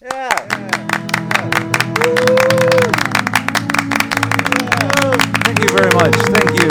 Thank 0.00 0.12
you 5.60 5.68
very 5.76 5.90
much. 5.92 6.16
Thank 6.16 6.62
you. 6.62 6.70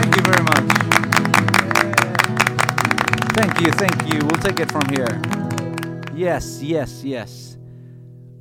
Thank 0.00 0.16
you 0.16 0.22
very 0.22 0.42
much. 0.42 0.64
Thank 3.34 3.60
you. 3.60 3.70
Thank 3.72 4.14
you. 4.14 4.20
We'll 4.20 4.40
take 4.40 4.60
it 4.60 4.72
from 4.72 4.88
here. 4.88 5.20
Yes, 6.14 6.62
yes, 6.62 7.04
yes. 7.04 7.51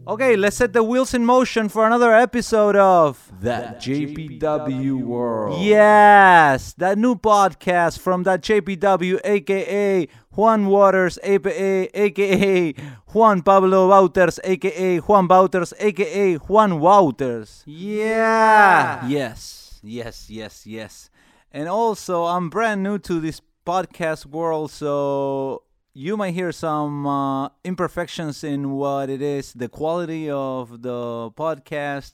Okay, 0.08 0.36
let's 0.36 0.58
set 0.58 0.74
the 0.74 0.84
wheels 0.84 1.14
in 1.14 1.24
motion 1.24 1.70
for 1.70 1.86
another 1.86 2.12
episode 2.16 2.76
of 2.76 3.32
That 3.40 3.80
JPW 3.80 5.04
world. 5.04 5.62
Yes, 5.62 6.74
that 6.74 6.98
new 6.98 7.16
podcast 7.16 8.00
from 8.00 8.24
that 8.24 8.42
JPW, 8.42 9.20
aka 9.24 10.08
Juan 10.32 10.66
Wauters, 10.66 11.20
aka, 11.22 11.88
aka 11.94 12.74
Juan 13.14 13.44
Pablo 13.44 13.90
Wauters, 13.90 14.40
aka 14.44 14.98
Juan 14.98 15.28
Wauters, 15.28 15.72
aka 15.80 16.36
Juan 16.36 16.72
Wauters. 16.80 17.62
Yeah. 17.68 19.08
Yes, 19.08 19.80
yes, 19.84 20.31
yes, 20.31 20.66
yes. 20.66 21.12
And 21.52 21.70
also, 21.70 22.23
I'm 22.26 22.50
brand 22.50 22.81
new 22.81 22.98
to 22.98 23.20
this 23.20 23.40
podcast 23.68 24.26
world, 24.26 24.72
so 24.72 25.62
you 25.94 26.16
might 26.16 26.34
hear 26.34 26.52
some 26.52 27.05
uh, 27.05 27.50
imperfections 27.63 28.44
in 28.44 28.72
what 28.72 29.09
it 29.09 29.22
is, 29.22 29.54
the 29.54 29.68
quality 29.68 30.30
of 30.30 30.81
the 30.84 31.31
podcast, 31.31 32.14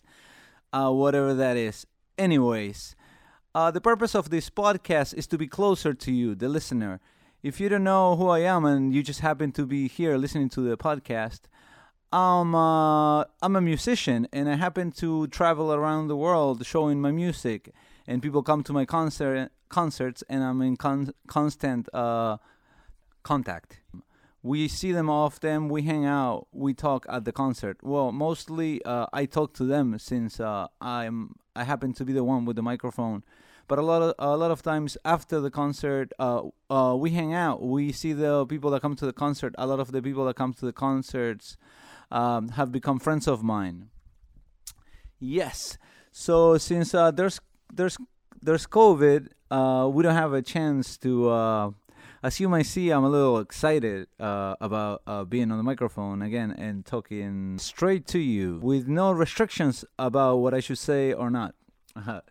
uh, 0.73 0.89
whatever 0.91 1.33
that 1.33 1.57
is. 1.57 1.85
Anyways, 2.17 2.95
uh, 3.53 3.69
the 3.69 3.81
purpose 3.81 4.15
of 4.15 4.29
this 4.29 4.49
podcast 4.49 5.13
is 5.13 5.27
to 5.27 5.37
be 5.37 5.47
closer 5.47 5.93
to 5.93 6.11
you, 6.11 6.33
the 6.33 6.49
listener. 6.49 6.99
If 7.43 7.59
you 7.59 7.69
don't 7.69 7.83
know 7.83 8.15
who 8.15 8.29
I 8.29 8.39
am 8.39 8.65
and 8.65 8.93
you 8.93 9.03
just 9.03 9.19
happen 9.19 9.51
to 9.53 9.65
be 9.65 9.87
here 9.87 10.17
listening 10.17 10.49
to 10.49 10.61
the 10.61 10.75
podcast, 10.75 11.41
I'm 12.11 12.55
uh, 12.55 13.25
I'm 13.41 13.55
a 13.55 13.61
musician 13.61 14.27
and 14.31 14.49
I 14.49 14.55
happen 14.55 14.91
to 14.93 15.27
travel 15.27 15.73
around 15.73 16.07
the 16.07 16.15
world 16.15 16.65
showing 16.65 16.99
my 16.99 17.11
music, 17.11 17.73
and 18.07 18.23
people 18.23 18.41
come 18.41 18.63
to 18.63 18.73
my 18.73 18.85
concert 18.85 19.51
concerts, 19.69 20.23
and 20.29 20.43
I'm 20.43 20.61
in 20.61 20.77
con- 20.77 21.13
constant 21.27 21.93
uh, 21.93 22.37
contact. 23.33 23.69
We 24.41 24.69
see 24.79 24.91
them 24.93 25.09
often. 25.09 25.67
We 25.75 25.81
hang 25.91 26.05
out. 26.05 26.47
We 26.53 26.71
talk 26.73 27.05
at 27.09 27.25
the 27.25 27.33
concert. 27.43 27.77
Well, 27.83 28.09
mostly 28.27 28.71
uh, 28.85 29.07
I 29.11 29.25
talk 29.25 29.49
to 29.59 29.65
them 29.73 29.99
since 29.99 30.39
uh, 30.39 30.67
I'm 30.79 31.17
I 31.53 31.63
happen 31.63 31.91
to 31.99 32.03
be 32.05 32.13
the 32.13 32.23
one 32.23 32.45
with 32.47 32.55
the 32.55 32.67
microphone. 32.71 33.23
But 33.69 33.77
a 33.79 33.85
lot 33.91 34.01
of 34.05 34.11
a 34.17 34.37
lot 34.43 34.51
of 34.55 34.61
times 34.61 34.91
after 35.03 35.41
the 35.45 35.51
concert, 35.51 36.07
uh, 36.19 36.43
uh, 36.69 36.95
we 37.03 37.09
hang 37.19 37.33
out. 37.33 37.57
We 37.61 37.91
see 37.91 38.13
the 38.13 38.45
people 38.45 38.69
that 38.71 38.81
come 38.81 38.95
to 38.95 39.07
the 39.11 39.17
concert. 39.25 39.53
A 39.57 39.67
lot 39.71 39.79
of 39.81 39.91
the 39.91 40.01
people 40.01 40.23
that 40.27 40.35
come 40.41 40.53
to 40.53 40.65
the 40.69 40.77
concerts 40.87 41.57
um, 42.09 42.43
have 42.59 42.71
become 42.71 42.97
friends 42.99 43.27
of 43.27 43.43
mine. 43.43 43.89
Yes. 45.19 45.77
So 46.11 46.57
since 46.57 46.93
uh, 46.93 47.11
there's 47.11 47.41
there's 47.77 47.97
there's 48.45 48.65
COVID, 48.79 49.19
uh, 49.51 49.89
we 49.93 49.99
don't 50.03 50.21
have 50.25 50.33
a 50.41 50.43
chance 50.55 50.97
to. 51.03 51.09
As 52.23 52.39
you 52.39 52.49
might 52.49 52.65
see, 52.65 52.89
I'm 52.89 53.03
a 53.03 53.09
little 53.09 53.37
excited 53.37 54.07
uh, 54.19 54.55
about 54.59 55.03
uh, 55.05 55.23
being 55.23 55.51
on 55.51 55.57
the 55.57 55.63
microphone 55.63 56.23
again 56.23 56.51
and 56.51 56.83
talking 56.83 57.59
straight 57.59 58.07
to 58.07 58.19
you 58.19 58.59
with 58.63 58.87
no 58.87 59.11
restrictions 59.11 59.85
about 59.99 60.37
what 60.37 60.55
I 60.55 60.59
should 60.59 60.79
say 60.79 61.13
or 61.13 61.29
not. 61.29 61.53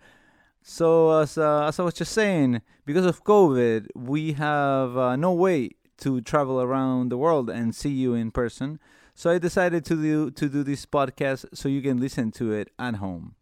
so 0.63 1.21
as 1.21 1.39
uh, 1.39 1.67
as 1.69 1.79
I 1.79 1.85
was 1.85 1.95
just 1.95 2.13
saying, 2.13 2.63
because 2.85 3.07
of 3.07 3.23
COVID, 3.23 3.87
we 3.95 4.33
have 4.33 4.97
uh, 4.97 5.15
no 5.15 5.33
way 5.33 5.71
to 5.99 6.21
travel 6.21 6.61
around 6.61 7.11
the 7.11 7.17
world 7.17 7.49
and 7.49 7.73
see 7.73 7.91
you 7.91 8.15
in 8.15 8.33
person. 8.33 8.81
So 9.15 9.31
I 9.31 9.39
decided 9.39 9.85
to 9.85 9.95
do 9.95 10.31
to 10.33 10.49
do 10.49 10.65
this 10.65 10.85
podcast 10.85 11.47
so 11.55 11.69
you 11.69 11.81
can 11.81 11.99
listen 11.99 12.33
to 12.33 12.53
it 12.53 12.71
at 12.77 12.97
home. 12.97 13.37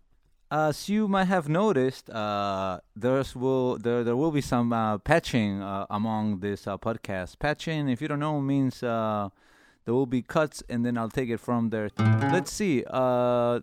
As 0.55 0.89
you 0.89 1.09
might 1.09 1.25
have 1.25 1.49
noticed, 1.49 2.09
uh, 2.11 2.79
there's 2.95 3.35
will 3.35 3.77
there 3.77 4.05
there 4.05 4.15
will 4.15 4.31
be 4.31 4.41
some 4.41 4.73
uh, 4.73 4.99
patching 4.99 5.61
uh, 5.61 5.85
among 5.91 6.39
this 6.39 6.69
uh, 6.69 6.79
podcast. 6.79 7.41
Patching, 7.41 7.89
if 7.89 8.01
you 8.01 8.07
don't 8.07 8.21
know, 8.21 8.41
means 8.41 8.81
uh, 8.81 9.31
there 9.85 9.93
will 9.93 10.07
be 10.07 10.23
cuts, 10.23 10.63
and 10.69 10.87
then 10.87 10.97
I'll 10.97 11.11
take 11.11 11.29
it 11.29 11.41
from 11.41 11.71
there. 11.71 11.91
Let's 11.99 12.53
see. 12.53 12.85
Uh, 12.87 13.63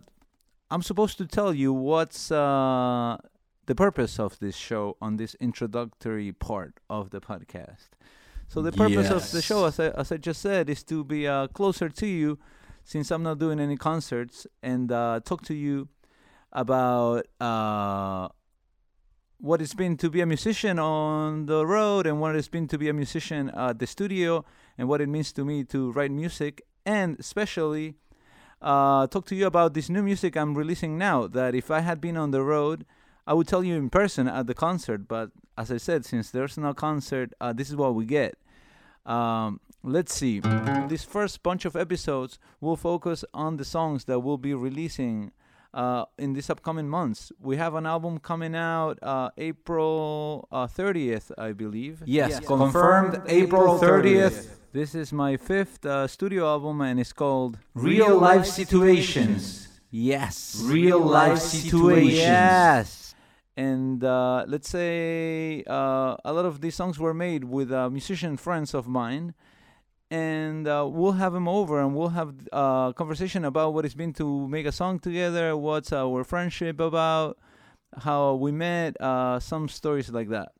I'm 0.70 0.82
supposed 0.82 1.16
to 1.16 1.26
tell 1.26 1.54
you 1.54 1.72
what's 1.72 2.30
uh, 2.30 3.16
the 3.64 3.74
purpose 3.74 4.20
of 4.20 4.38
this 4.38 4.54
show 4.54 4.98
on 5.00 5.16
this 5.16 5.34
introductory 5.40 6.30
part 6.32 6.74
of 6.90 7.08
the 7.08 7.22
podcast. 7.22 7.96
So 8.48 8.60
the 8.60 8.70
purpose 8.70 9.08
of 9.08 9.30
the 9.30 9.40
show, 9.40 9.64
as 9.64 9.80
I, 9.80 9.88
as 10.02 10.12
I 10.12 10.18
just 10.18 10.42
said, 10.42 10.68
is 10.68 10.82
to 10.92 11.04
be 11.04 11.26
uh, 11.26 11.46
closer 11.46 11.88
to 11.88 12.06
you, 12.06 12.38
since 12.84 13.10
I'm 13.10 13.22
not 13.22 13.38
doing 13.38 13.60
any 13.60 13.78
concerts, 13.78 14.46
and 14.62 14.92
uh, 14.92 15.20
talk 15.24 15.40
to 15.44 15.54
you 15.54 15.88
about 16.52 17.26
uh, 17.40 18.28
what 19.38 19.60
it's 19.60 19.74
been 19.74 19.96
to 19.96 20.10
be 20.10 20.20
a 20.20 20.26
musician 20.26 20.78
on 20.78 21.46
the 21.46 21.66
road, 21.66 22.06
and 22.06 22.20
what 22.20 22.36
it's 22.36 22.48
been 22.48 22.68
to 22.68 22.78
be 22.78 22.88
a 22.88 22.92
musician 22.92 23.50
at 23.50 23.78
the 23.78 23.86
studio, 23.86 24.44
and 24.78 24.88
what 24.88 25.00
it 25.00 25.08
means 25.08 25.32
to 25.32 25.44
me 25.44 25.64
to 25.64 25.92
write 25.92 26.10
music, 26.10 26.62
and 26.84 27.18
especially 27.18 27.94
uh, 28.60 29.06
talk 29.08 29.26
to 29.26 29.34
you 29.34 29.46
about 29.46 29.74
this 29.74 29.88
new 29.88 30.02
music 30.02 30.36
I'm 30.36 30.54
releasing 30.54 30.96
now. 30.96 31.26
That 31.26 31.54
if 31.54 31.70
I 31.70 31.80
had 31.80 32.00
been 32.00 32.16
on 32.16 32.30
the 32.30 32.42
road, 32.42 32.84
I 33.26 33.34
would 33.34 33.48
tell 33.48 33.64
you 33.64 33.74
in 33.76 33.90
person 33.90 34.28
at 34.28 34.46
the 34.46 34.54
concert. 34.54 35.08
But 35.08 35.30
as 35.58 35.70
I 35.70 35.78
said, 35.78 36.04
since 36.04 36.30
there's 36.30 36.56
no 36.56 36.72
concert, 36.74 37.32
uh, 37.40 37.52
this 37.52 37.70
is 37.70 37.76
what 37.76 37.94
we 37.94 38.04
get. 38.04 38.36
Um, 39.04 39.60
let's 39.82 40.14
see. 40.14 40.40
This 40.88 41.04
first 41.04 41.42
bunch 41.42 41.64
of 41.64 41.74
episodes 41.74 42.38
will 42.60 42.76
focus 42.76 43.24
on 43.34 43.56
the 43.56 43.64
songs 43.64 44.04
that 44.04 44.20
we'll 44.20 44.38
be 44.38 44.54
releasing 44.54 45.32
uh, 45.74 46.04
in 46.18 46.32
these 46.34 46.50
upcoming 46.50 46.88
months. 46.88 47.32
We 47.40 47.56
have 47.56 47.74
an 47.74 47.86
album 47.86 48.18
coming 48.18 48.54
out 48.54 48.98
uh, 49.02 49.30
April 49.36 50.48
uh, 50.52 50.66
30th, 50.66 51.30
I 51.38 51.52
believe. 51.52 52.02
Yes, 52.04 52.40
confirmed 52.40 53.22
April 53.26 53.78
30th. 53.78 54.48
This 54.72 54.94
is 54.94 55.12
my 55.12 55.36
fifth 55.36 55.84
uh, 55.84 56.06
studio 56.06 56.46
album, 56.46 56.80
and 56.80 56.98
it's 56.98 57.12
called 57.12 57.58
Real 57.74 58.18
life 58.18 58.46
situations. 58.46 59.68
Yes. 59.90 60.62
Real 60.64 61.00
life 61.00 61.38
situations. 61.40 62.14
Yes. 62.14 63.14
And 63.54 64.02
uh, 64.02 64.46
let's 64.48 64.70
say 64.70 65.62
uh, 65.68 66.16
a 66.24 66.32
lot 66.32 66.46
of 66.46 66.62
these 66.62 66.74
songs 66.74 66.98
were 66.98 67.12
made 67.12 67.44
with 67.44 67.70
uh, 67.70 67.90
musician 67.90 68.38
friends 68.38 68.72
of 68.72 68.88
mine. 68.88 69.34
And 70.12 70.68
uh, 70.68 70.86
we'll 70.90 71.12
have 71.12 71.34
him 71.34 71.48
over 71.48 71.80
and 71.80 71.96
we'll 71.96 72.10
have 72.10 72.34
a 72.52 72.92
conversation 72.94 73.46
about 73.46 73.72
what 73.72 73.86
it's 73.86 73.94
been 73.94 74.12
to 74.14 74.46
make 74.46 74.66
a 74.66 74.72
song 74.72 74.98
together, 74.98 75.56
what's 75.56 75.90
our 75.90 76.22
friendship 76.22 76.80
about, 76.80 77.38
how 78.02 78.34
we 78.34 78.52
met, 78.52 79.00
uh, 79.00 79.40
some 79.40 79.70
stories 79.70 80.10
like 80.10 80.28
that. 80.28 80.52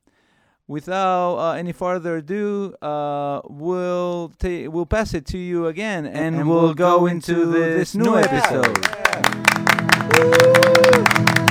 Without 0.69 1.37
uh, 1.37 1.53
any 1.53 1.73
further 1.73 2.17
ado, 2.17 2.75
uh, 2.81 3.43
we'll 3.51 4.33
ta- 4.39 4.71
we'll 4.71 4.87
pass 4.87 5.13
it 5.13 5.27
to 5.27 5.37
you 5.37 5.67
again, 5.67 6.07
and, 6.07 6.35
And 6.37 6.49
we'll, 6.49 6.63
we'll 6.63 6.75
go 6.75 7.01
go 7.01 7.07
into 7.07 7.43
into 7.43 7.53
this 7.53 7.93
this 7.93 7.95
new 7.95 8.05
new 8.05 8.17
episode. 8.17 8.87
All 11.37 11.42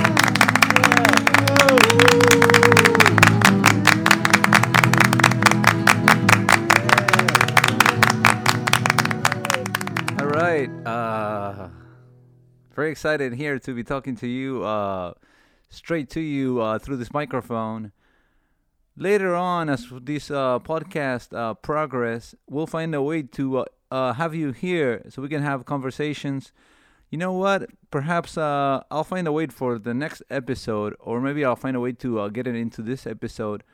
very 12.74 12.90
excited 12.90 13.34
here 13.34 13.58
to 13.58 13.74
be 13.74 13.84
talking 13.84 14.16
to 14.16 14.26
you, 14.26 14.64
uh, 14.64 15.14
straight 15.68 16.08
to 16.10 16.20
you 16.20 16.60
uh, 16.60 16.78
through 16.78 16.96
this 16.96 17.12
microphone. 17.12 17.92
Later 18.96 19.34
on, 19.34 19.68
as 19.68 19.86
this 20.02 20.30
uh, 20.30 20.58
podcast 20.58 21.36
uh, 21.36 21.54
progress, 21.54 22.34
we'll 22.48 22.66
find 22.66 22.94
a 22.94 23.02
way 23.02 23.22
to 23.22 23.58
uh, 23.58 23.64
uh, 23.90 24.12
have 24.14 24.34
you 24.34 24.52
here 24.52 25.02
so 25.08 25.22
we 25.22 25.28
can 25.28 25.42
have 25.42 25.64
conversations. 25.64 26.52
You 27.10 27.18
know 27.18 27.32
what? 27.32 27.68
Perhaps 27.90 28.38
I'll 28.38 29.04
find 29.04 29.26
a 29.26 29.32
way 29.32 29.46
for 29.46 29.78
the 29.78 29.92
next 29.92 30.22
episode, 30.30 30.96
or 30.98 31.20
maybe 31.20 31.44
I'll 31.44 31.56
find 31.56 31.76
a 31.76 31.80
way 31.80 31.92
to 31.92 32.30
get 32.30 32.46
it 32.46 32.54
into 32.54 32.82
this 32.82 33.06
episode 33.06 33.64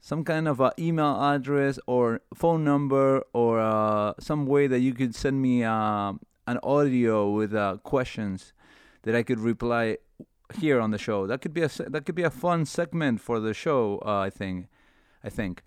some 0.00 0.24
kind 0.24 0.48
of 0.48 0.60
uh, 0.60 0.70
email 0.78 1.22
address 1.22 1.78
or 1.86 2.22
phone 2.34 2.64
number 2.64 3.22
or 3.32 3.60
uh, 3.60 4.14
some 4.18 4.46
way 4.46 4.66
that 4.66 4.80
you 4.80 4.94
could 4.94 5.14
send 5.14 5.40
me 5.40 5.62
uh, 5.62 6.12
an 6.50 6.58
audio 6.64 7.30
with 7.30 7.54
uh, 7.54 7.76
questions 7.84 8.52
that 9.02 9.14
I 9.14 9.22
could 9.22 9.38
reply 9.38 9.98
here 10.58 10.80
on 10.80 10.90
the 10.90 10.98
show. 10.98 11.26
That 11.26 11.40
could 11.40 11.54
be 11.54 11.62
a 11.62 11.68
that 11.68 12.04
could 12.04 12.16
be 12.16 12.24
a 12.24 12.30
fun 12.30 12.66
segment 12.66 13.20
for 13.20 13.38
the 13.38 13.54
show. 13.54 14.02
Uh, 14.04 14.18
I 14.18 14.30
think. 14.30 14.66
I 15.22 15.30
think. 15.30 15.62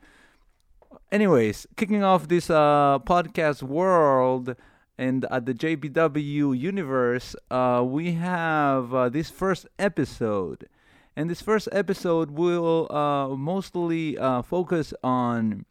Anyways, 1.12 1.68
kicking 1.78 2.04
off 2.04 2.28
this 2.28 2.50
uh, 2.50 3.00
podcast 3.00 3.64
world 3.64 4.56
and 4.98 5.26
at 5.32 5.46
the 5.46 5.54
JPW 5.54 6.58
universe, 6.58 7.36
uh, 7.50 7.84
we 7.86 8.14
have 8.14 8.94
uh, 8.94 9.10
this 9.10 9.30
first 9.30 9.68
episode. 9.80 10.68
And 11.16 11.30
this 11.30 11.42
first 11.42 11.70
episode 11.72 12.32
will 12.32 12.92
uh, 12.92 13.30
mostly 13.30 14.18
uh, 14.18 14.42
focus 14.42 14.94
on 15.04 15.66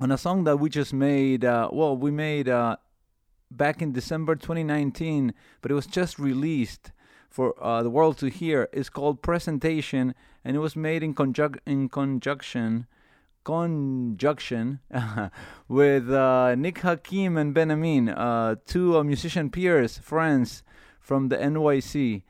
on 0.00 0.10
a 0.10 0.16
song 0.16 0.44
that 0.44 0.56
we 0.56 0.70
just 0.70 0.92
made. 0.92 1.44
Uh, 1.44 1.68
well, 1.72 1.96
we 1.96 2.10
made 2.10 2.48
uh, 2.48 2.76
back 3.56 3.82
in 3.82 3.92
December 3.92 4.34
2019, 4.34 5.34
but 5.60 5.70
it 5.70 5.74
was 5.74 5.86
just 5.86 6.18
released 6.18 6.92
for 7.28 7.54
uh, 7.62 7.82
the 7.82 7.90
world 7.90 8.18
to 8.18 8.26
hear. 8.28 8.68
It's 8.72 8.88
called 8.88 9.22
Presentation, 9.22 10.14
and 10.44 10.56
it 10.56 10.60
was 10.60 10.76
made 10.76 11.02
in, 11.02 11.14
conjunc- 11.14 11.58
in 11.66 11.88
conjunction 11.88 12.86
conjunction 13.44 14.80
with 15.68 16.10
uh, 16.10 16.54
Nick 16.54 16.78
Hakim 16.78 17.36
and 17.36 17.54
Benamin, 17.54 18.14
uh, 18.16 18.56
two 18.66 18.96
uh, 18.96 19.02
musician 19.02 19.50
peers, 19.50 19.98
friends 19.98 20.62
from 21.00 21.28
the 21.28 21.36
NYC. 21.36 22.22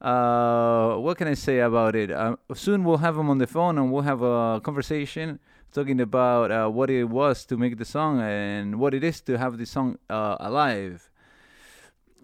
Uh, 0.00 0.96
what 0.96 1.18
can 1.18 1.28
I 1.28 1.34
say 1.34 1.60
about 1.60 1.94
it? 1.94 2.10
Uh, 2.10 2.36
soon 2.54 2.84
we'll 2.84 2.98
have 2.98 3.16
them 3.16 3.30
on 3.30 3.38
the 3.38 3.46
phone 3.46 3.78
and 3.78 3.92
we'll 3.92 4.02
have 4.02 4.22
a 4.22 4.60
conversation 4.62 5.38
talking 5.74 6.00
about 6.00 6.50
uh, 6.50 6.68
what 6.68 6.88
it 6.88 7.04
was 7.04 7.44
to 7.46 7.56
make 7.56 7.76
the 7.76 7.84
song 7.84 8.20
and 8.22 8.78
what 8.78 8.94
it 8.94 9.02
is 9.02 9.20
to 9.22 9.36
have 9.36 9.58
the 9.58 9.66
song 9.66 9.98
alive. 10.08 11.10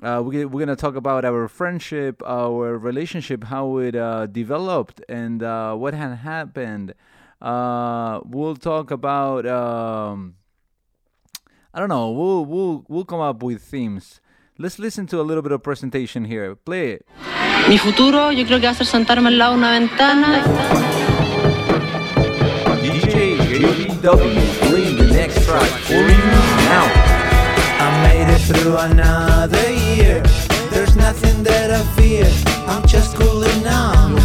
Uh, 0.02 0.22
we, 0.24 0.44
we're 0.46 0.64
going 0.64 0.68
to 0.68 0.76
talk 0.76 0.96
about 0.96 1.26
our 1.26 1.46
friendship, 1.48 2.22
our 2.24 2.78
relationship, 2.78 3.44
how 3.44 3.76
it 3.78 3.94
uh, 3.94 4.24
developed, 4.26 5.02
and 5.10 5.42
uh, 5.42 5.74
what 5.74 5.92
had 5.92 6.14
happened. 6.14 6.94
Uh, 7.42 8.20
we'll 8.24 8.56
talk 8.56 8.90
about 8.90 9.44
um, 9.46 10.36
I 11.74 11.80
don't 11.80 11.88
know. 11.88 12.10
We'll 12.10 12.44
we'll 12.44 12.84
we'll 12.88 13.04
come 13.04 13.20
up 13.20 13.42
with 13.42 13.62
themes. 13.62 14.20
Let's 14.58 14.78
listen 14.78 15.06
to 15.08 15.20
a 15.20 15.24
little 15.24 15.42
bit 15.42 15.52
of 15.52 15.62
presentation 15.62 16.24
here. 16.24 16.54
Play 16.54 16.92
it. 16.92 17.06
Mi 17.68 17.78
futuro, 17.78 18.30
yo 18.30 18.44
creo 18.46 18.58
que 18.58 18.66
va 18.66 18.72
a 18.72 18.74
ser 18.74 18.86
sentarme 18.86 19.28
al 19.28 19.38
lado 19.38 19.52
de 19.52 19.58
una 19.58 19.70
ventana. 19.70 20.99
DJ 23.60 24.70
bring 24.70 24.96
the 24.96 25.12
next 25.12 25.44
track 25.44 25.68
for 25.84 25.92
you 25.92 26.24
now. 26.64 26.86
I 27.78 27.88
made 28.08 28.32
it 28.32 28.40
through 28.40 28.76
another 28.78 29.70
year. 29.70 30.22
There's 30.70 30.96
nothing 30.96 31.42
that 31.42 31.70
I 31.70 31.82
fear. 31.94 32.24
I'm 32.66 32.86
just 32.86 33.16
cooling 33.16 33.62
now. 33.62 34.16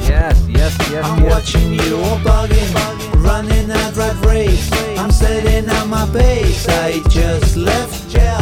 Yes, 0.00 0.36
yes, 0.48 0.76
yes, 0.90 1.04
I'm 1.04 1.22
yes. 1.22 1.32
watching 1.32 1.74
you 1.74 1.98
all 1.98 2.18
bugging, 2.18 2.74
running 3.22 3.70
a 3.70 3.92
rat 3.94 4.16
race. 4.26 4.68
I'm 4.98 5.12
setting 5.12 5.68
out 5.70 5.86
my 5.86 6.10
base. 6.12 6.66
I 6.68 7.00
just 7.08 7.56
left 7.56 8.10
jail, 8.10 8.38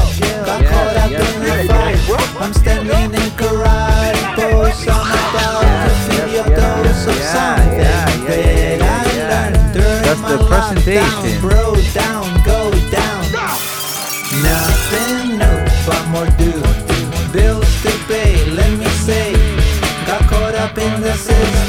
got 0.46 0.62
Yeah, 0.62 0.70
caught 0.70 0.96
up 0.96 1.10
yeah, 1.10 1.34
in 1.34 1.66
yeah, 1.66 2.06
fight. 2.06 2.40
I'm 2.40 2.54
standing 2.54 3.12
in 3.12 3.30
karate 3.36 4.16
pose. 4.36 4.88
I'm 4.88 5.34
about 5.34 5.69
presentation. 10.96 11.40
lockdown. 11.40 11.40
Bro, 11.40 11.74
down, 11.94 12.44
go 12.44 12.70
down. 12.90 13.22
Nothing 14.42 15.38
new, 15.38 15.58
but 15.86 16.02
more 16.10 16.30
due. 16.38 16.62
Bills 17.32 17.82
to 17.82 17.90
pay, 18.08 18.50
let 18.50 18.78
me 18.78 18.86
say. 18.86 19.32
Got 20.06 20.22
caught 20.28 20.54
up 20.54 20.76
in 20.78 21.00
the 21.00 21.12
system, 21.14 21.59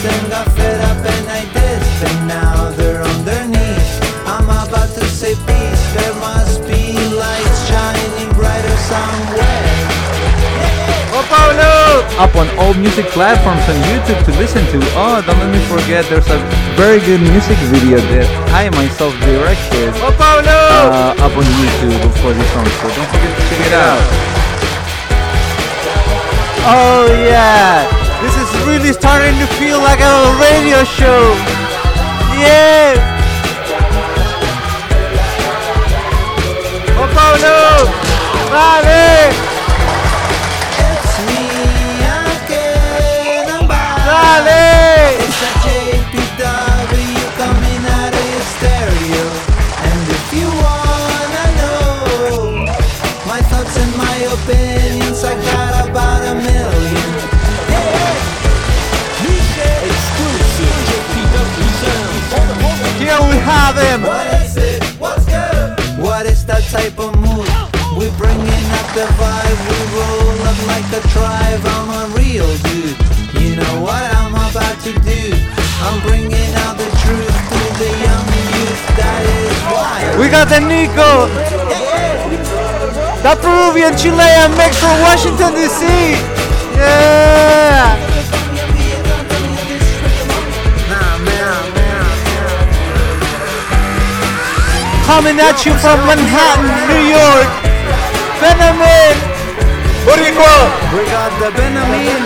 Up 12.21 12.35
on 12.35 12.45
all 12.61 12.75
music 12.75 13.07
platforms 13.17 13.65
on 13.65 13.73
YouTube 13.89 14.21
to 14.29 14.31
listen 14.37 14.61
to. 14.69 14.77
Oh, 14.93 15.25
don't 15.25 15.41
let 15.41 15.49
me 15.49 15.57
forget, 15.65 16.05
there's 16.05 16.29
a 16.29 16.37
very 16.77 17.01
good 17.01 17.17
music 17.17 17.57
video 17.73 17.97
that 17.97 18.29
I 18.53 18.69
myself 18.77 19.09
directed. 19.25 19.89
Oh! 19.97 20.13
Uh, 20.13 21.17
up 21.17 21.33
on 21.33 21.47
YouTube 21.57 21.97
for 22.21 22.29
this 22.29 22.45
song, 22.53 22.69
so 22.77 22.93
don't 22.93 23.09
forget 23.09 23.25
to 23.25 23.41
check 23.49 23.61
it 23.65 23.73
out. 23.73 24.05
Oh 26.69 27.09
yeah, 27.25 27.89
this 28.21 28.37
is 28.37 28.49
really 28.69 28.93
starting 28.93 29.33
to 29.41 29.47
feel 29.57 29.81
like 29.81 29.97
a 29.97 30.13
radio 30.37 30.85
show. 30.85 31.25
Yeah. 32.37 33.01
Oh, 37.01 37.09
Paulo! 37.17 37.89
Vale! 38.53 39.10
Have 63.41 63.77
him! 63.77 64.01
What 64.03 64.27
is 64.41 64.57
it? 64.57 64.83
What's 64.99 65.25
good? 65.25 65.77
What 65.99 66.25
is 66.25 66.45
that 66.45 66.63
type 66.69 66.97
of 66.99 67.15
mood? 67.17 67.49
We 67.97 68.07
bringing 68.15 68.65
up 68.79 68.87
the 68.95 69.05
vibe, 69.19 69.59
we 69.67 69.79
roll 69.93 70.47
up 70.47 70.59
like 70.65 70.87
a 70.95 71.01
tribe. 71.11 71.61
I'm 71.75 71.89
a 71.91 72.03
real 72.15 72.47
dude. 72.65 72.97
You 73.35 73.55
know 73.57 73.75
what 73.81 74.01
I'm 74.15 74.33
about 74.33 74.79
to 74.87 74.93
do? 75.03 75.21
I'm 75.83 75.99
bringing 76.05 76.51
out 76.63 76.77
the 76.77 76.89
truth 77.03 77.35
to 77.51 77.61
the 77.81 77.91
young 78.05 78.27
youth. 78.55 78.81
That 78.95 79.21
is 79.27 79.57
why. 79.73 79.97
We 80.19 80.29
got 80.29 80.47
the 80.47 80.61
Nico! 80.61 81.27
The 83.21 83.35
Peruvian 83.37 83.97
Chilean 83.97 84.55
mix 84.57 84.79
from 84.79 84.99
Washington 85.01 85.53
DC! 85.53 86.15
Yeah! 86.77 88.10
Coming 95.11 95.43
at 95.43 95.59
you 95.67 95.75
from 95.83 95.99
Manhattan, 96.07 96.71
New 96.87 97.03
York! 97.11 97.51
Benjamin! 98.39 99.11
Boricua! 100.07 100.23
We 100.23 100.31
call? 100.39 100.63
We 100.95 101.03
got 101.11 101.35
the 101.35 101.51
Benjamin, 101.51 102.23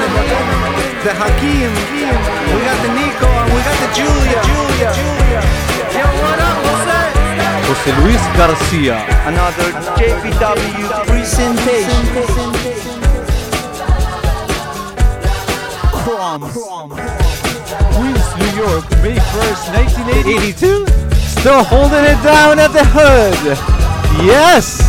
the 1.01 1.09
Hakim, 1.17 1.73
we 1.73 2.61
got 2.61 2.77
the 2.85 2.93
Nico, 2.93 3.25
and 3.25 3.49
we 3.57 3.59
got 3.65 3.73
the 3.81 3.89
Julia. 3.89 4.37
Julia. 4.45 4.91
Yo, 5.97 6.05
what 6.21 6.37
up? 6.37 6.61
What's 6.61 6.85
that? 6.85 7.09
Jose 7.65 7.89
Luis 8.05 8.21
Garcia. 8.37 9.01
Another 9.33 9.73
JPW 9.97 10.85
presentation. 11.09 12.05
Queens, 17.97 18.29
New 18.37 18.53
York, 18.53 18.85
May 19.01 19.17
1st, 19.17 19.73
1982. 19.73 21.04
Still 21.45 21.63
holding 21.63 22.03
it 22.03 22.23
down 22.23 22.57
at 22.57 22.69
the 22.69 22.83
hood. 22.83 23.35
Yes! 24.25 24.79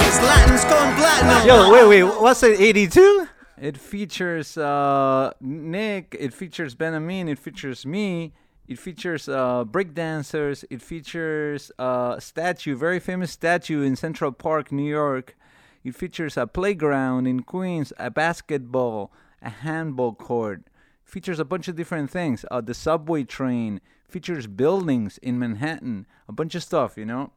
It's 0.00 0.18
Latin's 0.22 0.64
gone 0.64 0.96
platinum. 0.96 1.46
Yo, 1.46 1.70
wait, 1.70 1.86
wait, 1.86 2.22
what's 2.22 2.42
it, 2.42 2.58
82? 2.58 3.28
It 3.60 3.76
features 3.76 4.56
uh, 4.56 5.34
Nick, 5.42 6.16
it 6.18 6.32
features 6.32 6.74
Benamin, 6.74 7.28
it 7.28 7.38
features 7.38 7.84
me, 7.84 8.32
it 8.66 8.78
features 8.78 9.28
uh, 9.28 9.66
breakdancers, 9.66 10.64
it 10.70 10.80
features 10.80 11.70
uh, 11.78 12.14
a 12.16 12.20
statue, 12.22 12.76
very 12.76 12.98
famous 12.98 13.30
statue 13.30 13.82
in 13.82 13.94
Central 13.94 14.32
Park, 14.32 14.72
New 14.72 14.88
York. 14.88 15.36
It 15.84 15.94
features 15.94 16.38
a 16.38 16.46
playground 16.46 17.26
in 17.26 17.42
Queens, 17.42 17.92
a 17.98 18.10
basketball, 18.10 19.12
a 19.42 19.50
handball 19.50 20.14
court. 20.14 20.62
Features 21.04 21.38
a 21.38 21.44
bunch 21.44 21.68
of 21.68 21.76
different 21.76 22.10
things. 22.10 22.46
Uh, 22.50 22.62
the 22.62 22.72
subway 22.72 23.24
train 23.24 23.82
features 24.08 24.46
buildings 24.46 25.18
in 25.18 25.38
Manhattan, 25.38 26.06
a 26.28 26.32
bunch 26.32 26.54
of 26.54 26.62
stuff, 26.62 26.96
you 26.96 27.04
know. 27.04 27.32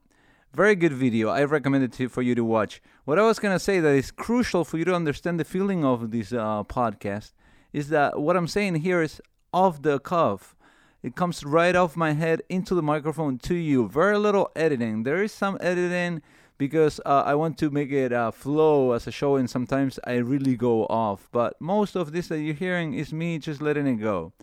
Very 0.52 0.74
good 0.74 0.92
video. 0.92 1.28
I 1.28 1.44
recommend 1.44 1.84
it 1.84 1.92
to, 1.92 2.08
for 2.08 2.22
you 2.22 2.34
to 2.34 2.44
watch. 2.44 2.82
What 3.04 3.18
I 3.18 3.22
was 3.22 3.38
gonna 3.38 3.58
say 3.58 3.78
that 3.80 3.94
is 3.94 4.10
crucial 4.10 4.64
for 4.64 4.78
you 4.78 4.84
to 4.86 4.94
understand 4.94 5.38
the 5.38 5.44
feeling 5.44 5.84
of 5.84 6.10
this 6.10 6.32
uh, 6.32 6.64
podcast 6.64 7.32
is 7.72 7.88
that 7.90 8.20
what 8.20 8.36
I'm 8.36 8.48
saying 8.48 8.76
here 8.76 9.00
is 9.00 9.20
off 9.52 9.82
the 9.82 10.00
cuff. 10.00 10.56
It 11.02 11.14
comes 11.14 11.44
right 11.44 11.74
off 11.74 11.96
my 11.96 12.12
head 12.12 12.42
into 12.48 12.74
the 12.74 12.82
microphone 12.82 13.38
to 13.38 13.54
you. 13.54 13.88
Very 13.88 14.18
little 14.18 14.50
editing. 14.54 15.04
There 15.04 15.22
is 15.22 15.32
some 15.32 15.56
editing 15.60 16.20
because 16.58 17.00
uh, 17.06 17.22
I 17.24 17.36
want 17.36 17.56
to 17.58 17.70
make 17.70 17.90
it 17.90 18.12
uh, 18.12 18.30
flow 18.30 18.92
as 18.92 19.06
a 19.06 19.10
show, 19.10 19.36
and 19.36 19.48
sometimes 19.48 19.98
I 20.04 20.16
really 20.16 20.56
go 20.56 20.84
off. 20.86 21.28
But 21.32 21.58
most 21.58 21.96
of 21.96 22.12
this 22.12 22.28
that 22.28 22.40
you're 22.40 22.54
hearing 22.54 22.92
is 22.92 23.14
me 23.14 23.38
just 23.38 23.62
letting 23.62 23.86
it 23.86 23.96
go. 23.96 24.34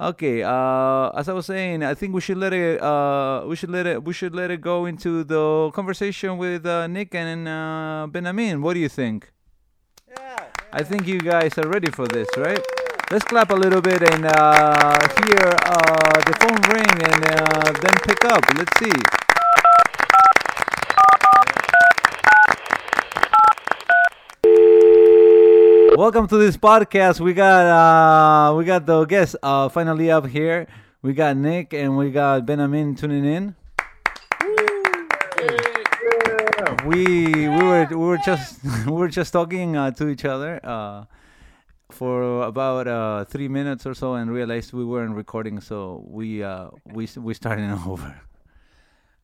Okay, 0.00 0.44
uh, 0.44 1.08
as 1.10 1.28
I 1.28 1.32
was 1.32 1.46
saying, 1.46 1.82
I 1.82 1.92
think 1.92 2.14
we 2.14 2.20
should 2.20 2.38
let 2.38 2.52
it. 2.52 2.80
Uh, 2.80 3.42
we 3.48 3.56
should 3.56 3.70
let 3.70 3.84
it. 3.84 4.04
We 4.04 4.12
should 4.12 4.32
let 4.32 4.48
it 4.48 4.60
go 4.60 4.86
into 4.86 5.24
the 5.24 5.72
conversation 5.74 6.38
with 6.38 6.64
uh, 6.64 6.86
Nick 6.86 7.16
and 7.16 7.48
uh, 7.48 8.06
Benamin. 8.08 8.62
What 8.62 8.74
do 8.74 8.80
you 8.80 8.88
think? 8.88 9.32
Yeah. 10.08 10.44
I 10.72 10.84
think 10.84 11.08
you 11.08 11.18
guys 11.18 11.58
are 11.58 11.66
ready 11.66 11.90
for 11.90 12.06
this, 12.06 12.28
right? 12.36 12.62
Let's 13.10 13.24
clap 13.24 13.50
a 13.50 13.54
little 13.54 13.80
bit 13.80 14.02
and 14.02 14.24
uh, 14.24 15.00
hear 15.18 15.42
uh, 15.66 16.20
the 16.22 16.34
phone 16.38 16.62
ring 16.70 16.94
and 17.02 17.24
uh, 17.34 17.72
then 17.82 17.96
pick 18.06 18.24
up. 18.24 18.44
Let's 18.54 18.78
see. 18.78 19.27
Welcome 25.98 26.28
to 26.28 26.36
this 26.36 26.56
podcast. 26.56 27.18
We 27.18 27.34
got 27.34 27.66
uh 27.66 28.54
we 28.54 28.64
got 28.64 28.86
the 28.86 29.04
guests 29.04 29.34
uh 29.42 29.68
finally 29.68 30.12
up 30.12 30.28
here. 30.28 30.68
We 31.02 31.12
got 31.12 31.36
Nick 31.36 31.74
and 31.74 31.96
we 31.96 32.12
got 32.12 32.46
Benjamin 32.46 32.94
tuning 32.94 33.24
in. 33.24 33.56
We 36.86 37.34
we 37.34 37.48
were 37.48 37.88
we 37.90 37.96
were 37.96 38.18
just 38.18 38.62
we 38.86 38.92
were 38.92 39.08
just 39.08 39.32
talking 39.32 39.76
uh, 39.76 39.90
to 39.98 40.06
each 40.06 40.24
other 40.24 40.60
uh 40.62 41.06
for 41.90 42.46
about 42.46 42.86
uh 42.86 43.24
three 43.24 43.48
minutes 43.48 43.84
or 43.84 43.94
so 43.94 44.14
and 44.14 44.30
realized 44.30 44.72
we 44.72 44.84
weren't 44.84 45.16
recording 45.16 45.58
so 45.58 46.06
we 46.06 46.44
uh 46.44 46.70
we 46.94 47.08
we 47.18 47.34
started 47.34 47.74
over. 47.88 48.14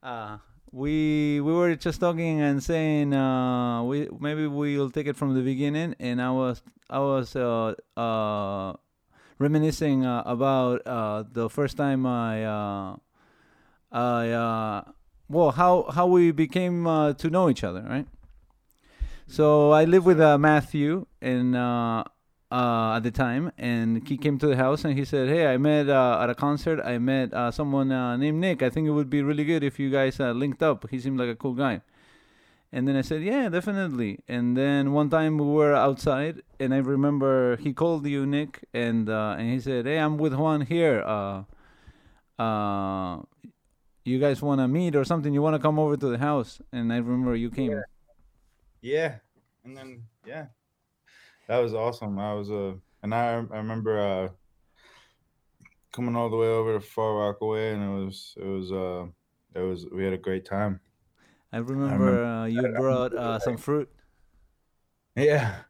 Uh 0.03 0.39
we 0.75 1.41
we 1.41 1.53
were 1.53 1.77
just 1.77 2.01
talking 2.01 2.41
and 2.41 2.61
saying 2.61 3.15
uh 3.15 3.81
we 3.85 4.09
maybe 4.19 4.49
we'll 4.49 4.91
take 4.91 5.07
it 5.07 5.17
from 5.17 5.35
the 5.35 5.41
beginning. 5.41 5.95
And 6.01 6.21
I 6.21 6.33
was 6.33 6.63
I 6.91 6.99
was 6.99 7.37
uh 7.37 7.75
uh 7.97 8.75
reminiscing 9.39 10.05
uh, 10.05 10.25
about 10.27 10.85
uh 10.87 11.23
the 11.31 11.49
first 11.49 11.77
time 11.77 12.07
I 12.07 12.45
uh 12.45 12.97
I 13.93 14.83
well 15.29 15.53
how 15.53 15.91
how 15.95 16.09
we 16.09 16.33
became 16.33 16.85
to 16.85 17.31
know 17.31 17.49
each 17.49 17.63
other 17.63 17.83
right? 17.83 18.07
So 19.29 19.71
I 19.71 19.85
live 19.85 20.05
with 20.05 20.19
Matthew 20.19 21.07
and 21.23 21.55
uh 22.51 22.95
at 22.97 23.03
the 23.03 23.11
time, 23.11 23.51
and 23.59 24.07
he 24.07 24.17
came 24.17 24.39
to 24.39 24.47
the 24.47 24.57
house 24.57 24.85
and 24.85 24.97
he 24.99 25.05
said, 25.05 25.29
"Hey, 25.29 25.47
I 25.47 25.57
met 25.57 25.89
uh, 25.89 26.19
at 26.23 26.31
a 26.31 26.35
concert. 26.35 26.81
I 26.85 26.99
met 26.99 27.33
uh, 27.33 27.51
someone 27.51 27.91
uh, 27.91 28.17
named 28.17 28.41
Nick. 28.41 28.63
I 28.63 28.71
think 28.71 28.87
it 28.87 28.93
would 28.93 29.11
be 29.11 29.23
really 29.23 29.45
good 29.45 29.65
if 29.65 29.79
you 29.79 29.91
guys 29.91 30.21
uh, 30.21 30.33
linked 30.33 30.63
up. 30.63 30.89
He 30.91 31.01
seemed 31.01 31.19
like 31.19 31.29
a 31.29 31.37
cool 31.37 31.55
guy." 31.55 31.83
And 32.73 32.89
then 32.89 32.97
I 32.97 33.03
said, 33.03 33.23
"Yeah, 33.23 33.49
definitely." 33.49 34.19
And 34.29 34.57
then 34.57 34.93
one 34.93 35.09
time 35.11 35.39
we 35.39 35.47
were 35.47 35.75
outside, 35.75 36.43
and 36.61 36.75
I 36.75 36.79
remember 36.79 37.57
he 37.57 37.73
called 37.73 38.07
you, 38.07 38.27
Nick, 38.27 38.65
and 38.75 39.09
uh, 39.09 39.37
and 39.39 39.51
he 39.51 39.61
said, 39.61 39.87
"Hey, 39.87 39.99
I'm 39.99 40.19
with 40.19 40.35
Juan 40.35 40.63
here. 40.63 41.03
You 44.05 44.19
guys 44.21 44.43
want 44.43 44.61
to 44.61 44.69
meet 44.69 44.95
or 44.97 45.05
something? 45.05 45.33
You 45.33 45.41
want 45.41 45.55
to 45.55 45.63
come 45.63 45.79
over 45.79 45.97
to 45.97 46.09
the 46.09 46.19
house?" 46.19 46.61
And 46.73 46.93
I 46.93 46.99
remember 46.99 47.35
you 47.35 47.51
came. 47.51 47.81
Yeah, 48.83 49.17
and 49.65 49.77
then 49.77 50.05
yeah, 50.27 50.47
that 51.49 51.59
was 51.59 51.75
awesome. 51.75 52.19
I 52.19 52.35
was 52.35 52.51
uh, 52.51 52.75
and 53.03 53.15
I 53.15 53.35
I 53.35 53.57
remember 53.57 53.99
uh, 54.01 54.29
coming 55.93 56.17
all 56.17 56.31
the 56.31 56.37
way 56.37 56.49
over 56.49 56.75
to 56.75 56.81
Far 56.81 57.15
Rockaway, 57.17 57.73
and 57.73 57.83
it 57.83 58.05
was 58.05 58.35
it 58.37 58.47
was 58.47 58.73
uh, 58.73 59.07
it 59.55 59.63
was 59.63 59.87
we 59.93 60.05
had 60.05 60.13
a 60.13 60.19
great 60.19 60.45
time. 60.45 60.81
I 61.53 61.59
remember 61.59 62.25
uh, 62.25 62.47
you 62.47 62.69
brought 62.77 63.15
uh, 63.15 63.39
some 63.39 63.57
fruit. 63.57 63.89
Yeah, 65.17 65.61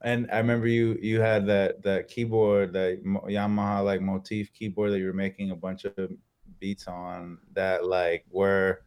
and 0.00 0.30
I 0.32 0.38
remember 0.38 0.66
you 0.66 0.98
you 1.02 1.20
had 1.20 1.46
that 1.46 1.82
that 1.82 2.08
keyboard 2.08 2.72
that 2.72 3.04
Yamaha 3.04 3.84
like 3.84 4.00
motif 4.00 4.52
keyboard 4.54 4.92
that 4.92 4.98
you 4.98 5.06
were 5.06 5.12
making 5.12 5.50
a 5.50 5.56
bunch 5.56 5.84
of 5.84 6.10
beats 6.60 6.86
on 6.86 7.38
that 7.52 7.84
like 7.84 8.24
were, 8.30 8.82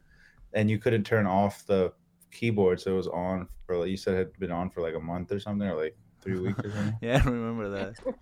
and 0.54 0.68
you 0.68 0.78
couldn't 0.78 1.04
turn 1.04 1.26
off 1.26 1.64
the 1.66 1.92
keyboard, 2.30 2.80
so 2.80 2.92
it 2.92 2.96
was 2.96 3.08
on 3.08 3.48
for 3.66 3.76
like 3.78 3.88
you 3.90 3.96
said 3.96 4.14
it 4.14 4.18
had 4.18 4.32
been 4.38 4.50
on 4.52 4.70
for 4.70 4.80
like 4.82 4.94
a 4.94 5.00
month 5.00 5.32
or 5.32 5.40
something, 5.40 5.68
or 5.68 5.76
like 5.82 5.96
three 6.20 6.38
weeks 6.38 6.64
or 6.64 6.70
something. 6.70 6.96
Yeah, 7.02 7.20
I 7.24 7.28
remember 7.28 7.68
that. 7.70 7.94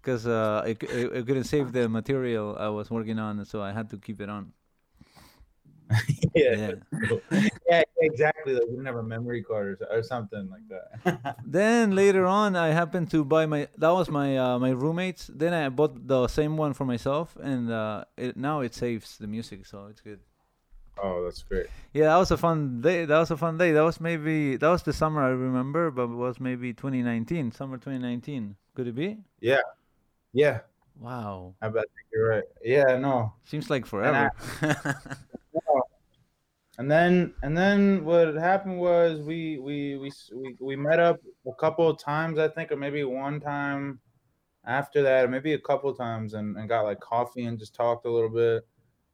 Because 0.00 0.26
uh, 0.28 0.62
I, 0.64 0.74
c- 0.80 0.88
I- 0.94 1.18
I 1.18 1.22
couldn't 1.22 1.44
save 1.44 1.72
the 1.72 1.88
material 1.88 2.56
I 2.58 2.68
was 2.68 2.88
working 2.88 3.18
on, 3.18 3.44
so 3.44 3.60
I 3.60 3.72
had 3.72 3.90
to 3.90 3.98
keep 3.98 4.20
it 4.20 4.30
on. 4.30 4.52
yeah, 6.34 6.54
Yeah. 6.54 7.18
yeah, 7.68 7.82
exactly. 8.00 8.54
Like 8.54 8.64
we 8.64 8.70
didn't 8.76 8.86
have 8.86 8.96
a 8.96 9.02
memory 9.02 9.42
card 9.42 9.80
or, 9.82 9.98
or 9.98 10.02
something 10.02 10.48
like 10.48 10.66
that. 10.68 11.36
Then 11.44 11.94
later 11.96 12.26
on, 12.26 12.56
I 12.56 12.68
happened 12.68 13.10
to 13.10 13.24
buy 13.24 13.46
my. 13.46 13.68
That 13.76 13.90
was 13.90 14.08
my 14.08 14.36
uh, 14.38 14.58
my 14.58 14.70
roommates. 14.70 15.30
Then 15.34 15.52
I 15.52 15.68
bought 15.68 16.06
the 16.06 16.28
same 16.28 16.56
one 16.56 16.74
for 16.74 16.84
myself, 16.84 17.36
and 17.40 17.70
uh, 17.70 18.04
it, 18.16 18.36
now 18.36 18.60
it 18.60 18.74
saves 18.74 19.18
the 19.18 19.26
music, 19.26 19.66
so 19.66 19.86
it's 19.90 20.00
good. 20.00 20.20
Oh, 21.02 21.24
that's 21.24 21.42
great. 21.42 21.66
Yeah, 21.92 22.06
that 22.06 22.16
was 22.16 22.30
a 22.30 22.36
fun 22.36 22.80
day. 22.80 23.04
That 23.04 23.18
was 23.18 23.30
a 23.30 23.36
fun 23.36 23.58
day. 23.58 23.72
That 23.72 23.82
was 23.82 24.00
maybe 24.00 24.56
that 24.56 24.68
was 24.68 24.82
the 24.82 24.92
summer 24.92 25.22
I 25.22 25.28
remember, 25.28 25.90
but 25.90 26.04
it 26.04 26.16
was 26.16 26.40
maybe 26.40 26.72
2019, 26.72 27.52
summer 27.52 27.76
2019. 27.76 28.56
Could 28.74 28.88
it 28.88 28.94
be? 28.94 29.18
Yeah, 29.40 29.60
yeah. 30.32 30.60
Wow, 30.98 31.54
I 31.62 31.68
bet 31.68 31.84
you're 32.12 32.28
right. 32.28 32.44
Yeah, 32.62 32.96
no. 32.96 33.32
seems 33.44 33.70
like 33.70 33.86
forever. 33.86 34.30
And 36.78 36.88
then 36.88 37.34
and 37.42 37.58
then 37.58 38.04
what 38.04 38.34
happened 38.36 38.78
was 38.78 39.20
we 39.20 39.58
we 39.58 39.96
we 39.96 40.12
we, 40.32 40.56
we 40.60 40.76
met 40.76 41.00
up 41.00 41.18
a 41.46 41.52
couple 41.54 41.88
of 41.88 41.98
times 41.98 42.38
I 42.38 42.46
think 42.46 42.70
or 42.70 42.76
maybe 42.76 43.02
one 43.02 43.40
time 43.40 43.98
after 44.64 45.02
that 45.02 45.24
or 45.24 45.28
maybe 45.28 45.54
a 45.54 45.58
couple 45.58 45.90
of 45.90 45.98
times 45.98 46.34
and, 46.34 46.56
and 46.56 46.68
got 46.68 46.82
like 46.82 47.00
coffee 47.00 47.46
and 47.46 47.58
just 47.58 47.74
talked 47.74 48.06
a 48.06 48.10
little 48.10 48.30
bit 48.30 48.64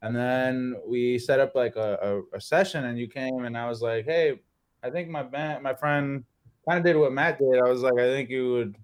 and 0.04 0.14
then 0.14 0.76
we 0.86 1.18
set 1.18 1.40
up 1.40 1.54
like 1.54 1.76
a, 1.76 2.22
a, 2.32 2.36
a 2.36 2.40
session 2.40 2.84
and 2.84 2.98
you 2.98 3.08
came 3.08 3.44
and 3.44 3.56
I 3.56 3.68
was 3.68 3.82
like 3.82 4.04
hey 4.04 4.40
I 4.82 4.90
think 4.90 5.08
my 5.08 5.22
band 5.22 5.62
my 5.62 5.74
friend 5.74 6.24
kind 6.68 6.78
of 6.78 6.84
did 6.84 6.96
what 6.96 7.12
Matt 7.12 7.38
did 7.38 7.58
I 7.58 7.68
was 7.68 7.82
like 7.82 7.94
I 7.94 8.08
think 8.10 8.30
you 8.30 8.52
would 8.52 8.76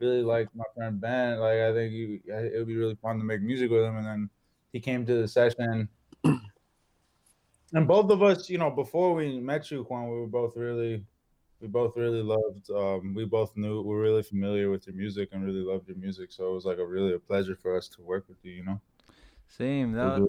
really 0.00 0.22
like 0.22 0.48
my 0.54 0.64
friend 0.74 1.00
Ben 1.00 1.38
like 1.38 1.58
I 1.58 1.72
think 1.72 1.92
you 1.92 2.20
it 2.26 2.58
would 2.58 2.66
be 2.66 2.76
really 2.76 2.96
fun 3.02 3.18
to 3.18 3.24
make 3.24 3.42
music 3.42 3.70
with 3.70 3.84
him 3.84 3.96
and 3.96 4.06
then 4.06 4.30
he 4.72 4.80
came 4.80 5.06
to 5.06 5.14
the 5.14 5.28
session 5.28 5.88
and 7.74 7.88
both 7.88 8.10
of 8.10 8.22
us, 8.22 8.48
you 8.48 8.56
know, 8.56 8.70
before 8.70 9.14
we 9.14 9.40
met 9.40 9.70
you, 9.70 9.82
Juan, 9.82 10.08
we 10.08 10.20
were 10.20 10.28
both 10.28 10.56
really, 10.56 11.04
we 11.60 11.66
both 11.66 11.96
really 11.96 12.22
loved. 12.22 12.70
Um, 12.70 13.14
we 13.14 13.24
both 13.24 13.56
knew 13.56 13.82
we 13.82 13.88
were 13.88 14.00
really 14.00 14.22
familiar 14.22 14.70
with 14.70 14.86
your 14.86 14.94
music 14.94 15.30
and 15.32 15.44
really 15.44 15.64
loved 15.64 15.88
your 15.88 15.96
music. 15.96 16.30
So 16.30 16.48
it 16.48 16.54
was 16.54 16.64
like 16.64 16.78
a 16.78 16.86
really 16.86 17.14
a 17.14 17.18
pleasure 17.18 17.56
for 17.56 17.76
us 17.76 17.88
to 17.88 18.02
work 18.02 18.26
with 18.28 18.38
you. 18.44 18.52
You 18.52 18.64
know. 18.64 18.80
Same. 19.48 19.90
That, 19.92 20.28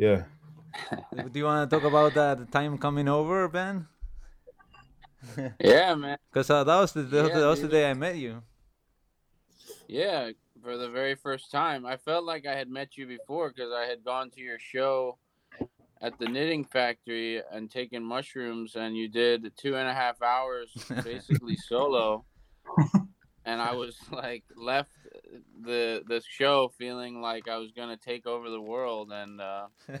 yeah. 0.00 0.24
do 1.30 1.38
you 1.38 1.44
want 1.44 1.68
to 1.68 1.76
talk 1.76 1.84
about 1.84 2.14
that 2.14 2.50
time 2.50 2.78
coming 2.78 3.06
over, 3.06 3.48
Ben? 3.48 3.86
Yeah, 5.60 5.94
man. 5.94 6.16
Because 6.32 6.48
uh, 6.48 6.64
that 6.64 6.80
was 6.80 6.92
the 6.92 7.02
that, 7.02 7.28
Yeah, 7.28 7.38
that 7.40 7.46
was 7.46 7.60
the 7.60 7.68
dude. 7.68 7.72
day 7.72 7.90
I 7.90 7.94
met 7.94 8.16
you. 8.16 8.42
Yeah, 9.88 10.30
for 10.62 10.78
the 10.78 10.88
very 10.88 11.14
first 11.14 11.50
time. 11.50 11.84
I 11.84 11.96
felt 11.96 12.24
like 12.24 12.46
I 12.46 12.54
had 12.54 12.70
met 12.70 12.96
you 12.96 13.06
before 13.06 13.50
because 13.50 13.72
I 13.72 13.84
had 13.84 14.02
gone 14.04 14.30
to 14.30 14.40
your 14.40 14.58
show 14.58 15.18
at 16.00 16.18
the 16.18 16.26
knitting 16.26 16.64
factory 16.64 17.42
and 17.52 17.70
taken 17.70 18.02
mushrooms, 18.02 18.76
and 18.76 18.96
you 18.96 19.08
did 19.08 19.52
two 19.56 19.76
and 19.76 19.88
a 19.88 19.92
half 19.92 20.22
hours 20.22 20.72
basically 21.04 21.56
solo. 21.56 22.24
And 23.44 23.60
I 23.60 23.74
was 23.74 23.98
like 24.10 24.44
left 24.56 24.92
the 25.62 26.02
the 26.06 26.22
show 26.28 26.72
feeling 26.78 27.20
like 27.20 27.48
I 27.48 27.56
was 27.56 27.70
gonna 27.72 27.96
take 27.96 28.26
over 28.26 28.50
the 28.50 28.60
world 28.60 29.12
and 29.12 29.40
uh, 29.40 29.66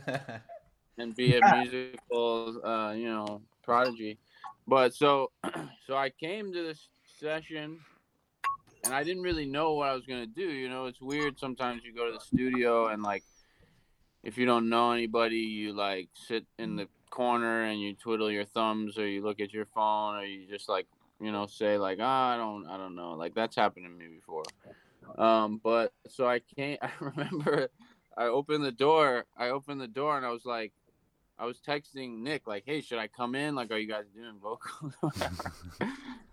and 0.98 1.14
be 1.14 1.36
a 1.36 1.56
musical, 1.56 2.60
uh, 2.64 2.92
you 2.92 3.10
know, 3.10 3.42
prodigy. 3.62 4.18
But 4.66 4.94
so, 4.94 5.30
so 5.86 5.96
I 5.96 6.10
came 6.10 6.52
to 6.52 6.62
this 6.62 6.88
session, 7.18 7.78
and 8.84 8.94
I 8.94 9.02
didn't 9.02 9.22
really 9.22 9.46
know 9.46 9.74
what 9.74 9.88
I 9.88 9.94
was 9.94 10.06
gonna 10.06 10.26
do. 10.26 10.48
You 10.48 10.68
know, 10.68 10.86
it's 10.86 11.00
weird. 11.00 11.38
Sometimes 11.38 11.82
you 11.84 11.94
go 11.94 12.06
to 12.06 12.12
the 12.12 12.24
studio 12.24 12.88
and 12.88 13.02
like, 13.02 13.24
if 14.22 14.38
you 14.38 14.46
don't 14.46 14.68
know 14.68 14.92
anybody, 14.92 15.36
you 15.36 15.72
like 15.72 16.08
sit 16.14 16.44
in 16.58 16.76
the 16.76 16.88
corner 17.10 17.64
and 17.64 17.80
you 17.80 17.94
twiddle 17.94 18.30
your 18.30 18.44
thumbs, 18.44 18.98
or 18.98 19.06
you 19.06 19.22
look 19.22 19.40
at 19.40 19.52
your 19.52 19.66
phone, 19.66 20.16
or 20.16 20.24
you 20.24 20.46
just 20.48 20.68
like, 20.68 20.86
you 21.20 21.32
know, 21.32 21.46
say 21.46 21.76
like, 21.78 21.98
ah, 22.00 22.34
I 22.34 22.36
don't, 22.36 22.66
I 22.66 22.76
don't 22.76 22.94
know. 22.94 23.12
Like 23.12 23.34
that's 23.34 23.56
happened 23.56 23.86
to 23.86 23.90
me 23.90 24.06
before. 24.14 24.44
Um, 25.18 25.60
but 25.62 25.92
so 26.08 26.26
I 26.26 26.40
came. 26.40 26.78
I 26.82 26.90
remember 27.00 27.68
I 28.16 28.24
opened 28.24 28.64
the 28.64 28.72
door. 28.72 29.26
I 29.36 29.48
opened 29.50 29.80
the 29.80 29.88
door 29.88 30.16
and 30.16 30.26
I 30.26 30.30
was 30.30 30.44
like, 30.44 30.72
I 31.38 31.46
was 31.46 31.58
texting 31.58 32.22
Nick 32.22 32.46
like, 32.46 32.64
"Hey, 32.66 32.80
should 32.80 32.98
I 32.98 33.08
come 33.08 33.34
in? 33.34 33.54
Like, 33.54 33.70
are 33.70 33.78
you 33.78 33.88
guys 33.88 34.04
doing 34.14 34.38
vocals?" 34.42 34.94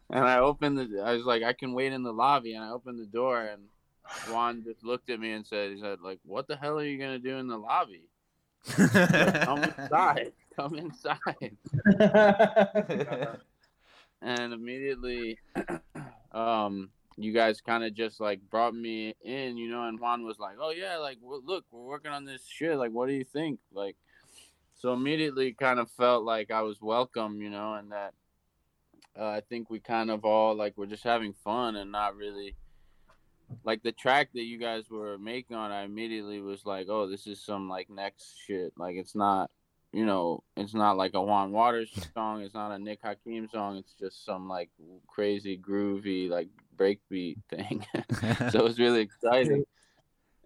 and 0.09 0.25
I 0.25 0.39
opened 0.39 0.77
the. 0.77 1.01
I 1.01 1.13
was 1.13 1.23
like, 1.25 1.43
"I 1.43 1.53
can 1.53 1.73
wait 1.73 1.93
in 1.93 2.03
the 2.03 2.13
lobby." 2.13 2.53
And 2.53 2.63
I 2.63 2.71
opened 2.71 2.99
the 2.99 3.05
door 3.05 3.41
and 3.41 3.63
Juan 4.29 4.63
just 4.63 4.83
looked 4.83 5.09
at 5.09 5.19
me 5.19 5.31
and 5.31 5.45
said, 5.45 5.71
"He 5.71 5.79
said 5.79 5.99
like, 6.01 6.19
what 6.23 6.47
the 6.47 6.57
hell 6.57 6.79
are 6.79 6.85
you 6.85 6.97
gonna 6.97 7.19
do 7.19 7.37
in 7.37 7.47
the 7.47 7.57
lobby? 7.57 8.09
Come 8.67 9.63
inside. 9.63 10.33
Come 10.55 10.75
inside." 10.75 11.57
and 14.21 14.53
immediately 14.53 15.37
um 16.31 16.89
you 17.17 17.33
guys 17.33 17.61
kind 17.61 17.83
of 17.83 17.93
just 17.93 18.19
like 18.19 18.39
brought 18.49 18.75
me 18.75 19.15
in 19.23 19.57
you 19.57 19.69
know 19.69 19.87
and 19.87 19.99
juan 19.99 20.23
was 20.23 20.37
like 20.37 20.55
oh 20.61 20.69
yeah 20.69 20.97
like 20.97 21.17
well, 21.21 21.41
look 21.43 21.65
we're 21.71 21.81
working 21.81 22.11
on 22.11 22.25
this 22.25 22.45
shit 22.47 22.77
like 22.77 22.91
what 22.91 23.07
do 23.07 23.13
you 23.13 23.23
think 23.23 23.59
like 23.73 23.95
so 24.75 24.93
immediately 24.93 25.51
kind 25.53 25.79
of 25.79 25.89
felt 25.91 26.23
like 26.23 26.51
i 26.51 26.61
was 26.61 26.79
welcome 26.79 27.41
you 27.41 27.49
know 27.49 27.73
and 27.73 27.91
that 27.91 28.13
uh, 29.19 29.25
i 29.25 29.41
think 29.49 29.69
we 29.69 29.79
kind 29.79 30.11
of 30.11 30.23
all 30.23 30.55
like 30.55 30.73
we're 30.77 30.85
just 30.85 31.03
having 31.03 31.33
fun 31.33 31.75
and 31.75 31.91
not 31.91 32.15
really 32.15 32.55
like 33.63 33.81
the 33.81 33.91
track 33.91 34.29
that 34.33 34.43
you 34.43 34.59
guys 34.59 34.89
were 34.89 35.17
making 35.17 35.55
on 35.55 35.71
i 35.71 35.83
immediately 35.83 36.39
was 36.39 36.65
like 36.65 36.87
oh 36.87 37.07
this 37.07 37.25
is 37.25 37.43
some 37.43 37.67
like 37.67 37.89
next 37.89 38.35
shit 38.45 38.71
like 38.77 38.95
it's 38.95 39.15
not 39.15 39.49
you 39.93 40.05
know, 40.05 40.43
it's 40.55 40.73
not 40.73 40.97
like 40.97 41.13
a 41.13 41.21
Juan 41.21 41.51
Wauters 41.51 41.89
song. 42.13 42.41
It's 42.41 42.53
not 42.53 42.71
a 42.71 42.77
Nick 42.77 42.99
Hakim 43.01 43.47
song. 43.47 43.77
It's 43.77 43.93
just 43.93 44.25
some 44.25 44.47
like 44.47 44.69
crazy 45.07 45.57
groovy 45.57 46.29
like 46.29 46.49
breakbeat 46.77 47.37
thing. 47.49 47.85
so 48.51 48.59
it 48.59 48.63
was 48.63 48.79
really 48.79 49.01
exciting. 49.01 49.63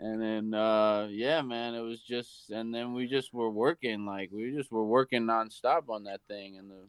And 0.03 0.19
then 0.19 0.53
uh 0.59 1.09
yeah, 1.11 1.43
man, 1.43 1.75
it 1.75 1.81
was 1.81 2.01
just 2.01 2.49
and 2.49 2.73
then 2.73 2.93
we 2.93 3.05
just 3.05 3.31
were 3.35 3.51
working 3.51 4.03
like 4.03 4.31
we 4.33 4.51
just 4.51 4.71
were 4.71 4.83
working 4.83 5.25
nonstop 5.27 5.89
on 5.89 6.05
that 6.05 6.21
thing 6.27 6.57
and 6.57 6.71
the 6.71 6.81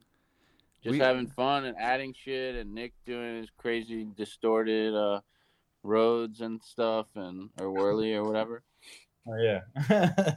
just 0.83 0.93
We- 0.93 0.99
having 0.99 1.27
fun 1.27 1.67
and 1.67 1.77
adding 1.77 2.15
shit 2.15 2.55
and 2.57 2.73
Nick 2.75 2.95
doing 3.05 3.37
his 3.37 3.51
crazy 3.59 4.07
distorted 4.17 4.95
uh 4.95 5.21
Rhodes 5.83 6.41
and 6.41 6.63
stuff 6.63 7.07
and 7.15 7.51
or 7.61 7.67
Wurly 7.67 8.15
or 8.15 8.23
whatever. 8.25 8.63
Oh, 9.29 9.37
yeah. 9.37 9.61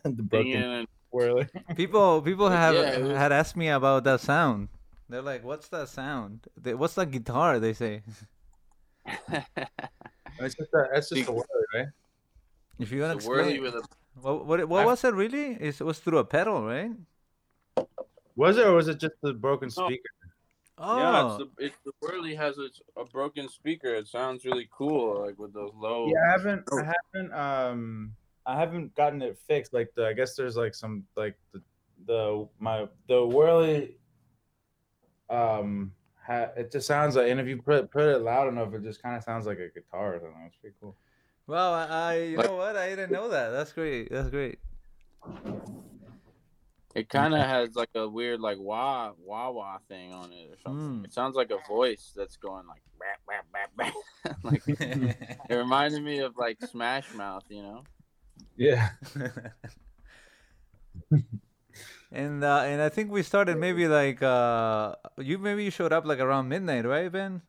the 0.04 0.24
broken 0.24 0.62
and 0.64 0.88
Wurly. 1.14 1.48
People 1.78 2.22
people 2.24 2.50
have 2.50 2.76
yeah, 2.76 2.98
was- 2.98 3.16
had 3.18 3.32
asked 3.32 3.56
me 3.56 3.70
about 3.70 4.04
that 4.04 4.20
sound. 4.20 4.68
They're 5.08 5.22
like, 5.22 5.46
"What's 5.46 5.70
that 5.70 5.88
sound? 5.88 6.48
They, 6.58 6.74
what's 6.74 6.96
that 6.96 7.12
guitar?" 7.12 7.60
They 7.60 7.72
say. 7.74 8.02
It's 10.38 10.56
just 10.56 10.74
a, 10.74 10.90
it's 10.94 11.10
just 11.10 11.30
a 11.30 11.32
Wurly, 11.32 11.64
right? 11.74 11.88
If 12.78 12.92
you 12.92 13.02
want 13.02 13.22
to 13.22 13.26
a 13.26 13.30
Wurly 13.30 13.56
explain, 13.56 13.62
with 13.62 13.76
a 13.76 13.84
what 14.22 14.46
what, 14.46 14.68
what 14.68 14.86
was 14.86 15.04
it 15.04 15.14
really? 15.14 15.54
It 15.54 15.80
was 15.80 16.00
through 16.00 16.18
a 16.18 16.26
pedal, 16.26 16.66
right? 16.66 16.92
Was 18.36 18.58
it 18.58 18.68
or 18.68 18.74
was 18.74 18.90
it 18.90 19.00
just 19.00 19.16
the 19.22 19.34
broken 19.34 19.70
speaker? 19.70 20.10
Oh, 20.78 20.98
Yeah, 20.98 21.26
it's 21.28 21.38
the, 21.38 21.66
it's 21.66 21.78
the 21.86 21.92
Wurly 22.04 22.36
has 22.36 22.58
a, 22.58 22.68
a 23.00 23.06
broken 23.06 23.48
speaker. 23.48 23.96
It 23.96 24.08
sounds 24.08 24.44
really 24.44 24.68
cool, 24.72 25.26
like 25.26 25.40
with 25.40 25.54
those 25.54 25.72
low. 25.74 26.08
Yeah, 26.08 26.20
I 26.28 26.32
haven't. 26.32 26.64
I 26.74 26.92
haven't. 27.14 27.34
Um, 27.34 28.12
I 28.46 28.60
haven't 28.60 28.94
gotten 28.96 29.22
it 29.22 29.38
fixed. 29.48 29.74
Like 29.74 29.94
the, 29.96 30.08
I 30.08 30.14
guess 30.14 30.36
there's 30.36 30.58
like 30.58 30.76
some 30.76 31.06
like 31.16 31.38
the 31.54 31.62
the 32.06 32.48
my 32.60 32.88
the 33.08 33.16
Wurly. 33.16 33.94
Um, 35.30 35.94
ha, 36.04 36.05
it 36.30 36.72
just 36.72 36.88
sounds 36.88 37.16
like, 37.16 37.30
and 37.30 37.40
if 37.40 37.48
you 37.48 37.62
put 37.62 37.92
put 37.92 38.04
it 38.04 38.20
loud 38.22 38.48
enough, 38.48 38.74
it 38.74 38.84
just 38.84 39.02
kind 39.02 39.16
of 39.16 39.24
sounds 39.24 39.46
like 39.46 39.60
a 39.60 39.70
guitar. 39.70 40.16
or 40.16 40.20
something. 40.20 40.44
It's 40.48 40.56
pretty 40.56 40.76
cool. 40.82 40.96
well, 41.48 41.74
I, 41.74 41.86
I 41.88 42.16
you 42.20 42.38
Like- 42.38 42.48
know 42.48 42.56
what? 42.56 42.76
I 42.78 42.90
didn't 42.90 43.12
know 43.12 43.30
that. 43.30 43.50
That's 43.50 43.72
great. 43.74 44.12
That's 44.12 44.30
great. 44.30 44.60
It 46.94 47.10
kind 47.10 47.34
of 47.34 47.42
has 47.42 47.76
like 47.76 47.90
a 47.96 48.08
weird 48.08 48.40
like 48.40 48.58
wah 48.58 49.12
wah 49.22 49.50
wah 49.52 49.80
thing 49.90 50.14
on 50.14 50.32
it 50.32 50.50
or 50.52 50.58
something. 50.64 51.02
Mm. 51.02 51.06
It 51.06 51.14
sounds 51.14 51.36
like 51.36 51.52
a 51.52 51.58
voice 51.68 52.14
that's 52.16 52.38
going 52.38 52.66
like 52.68 52.82
bap, 53.00 53.20
bap, 53.28 53.46
bap, 53.52 53.94
bap. 54.24 54.38
like 54.44 54.64
it 54.68 55.54
reminded 55.54 56.02
me 56.04 56.20
of 56.20 56.38
like 56.38 56.58
Smash 56.66 57.14
Mouth, 57.14 57.44
you 57.50 57.62
know. 57.64 57.84
Yeah. 58.56 58.90
and 62.16 62.44
uh, 62.44 62.64
and 62.66 62.82
I 62.82 62.90
think 62.90 63.12
we 63.12 63.22
started 63.24 63.58
maybe 63.58 63.88
like 63.88 64.24
uh, 64.24 64.96
you 65.18 65.38
maybe 65.38 65.64
you 65.64 65.72
showed 65.72 65.94
up 65.94 66.06
like 66.06 66.20
around 66.20 66.50
midnight, 66.50 66.86
right, 66.86 67.12
Ben? 67.12 67.42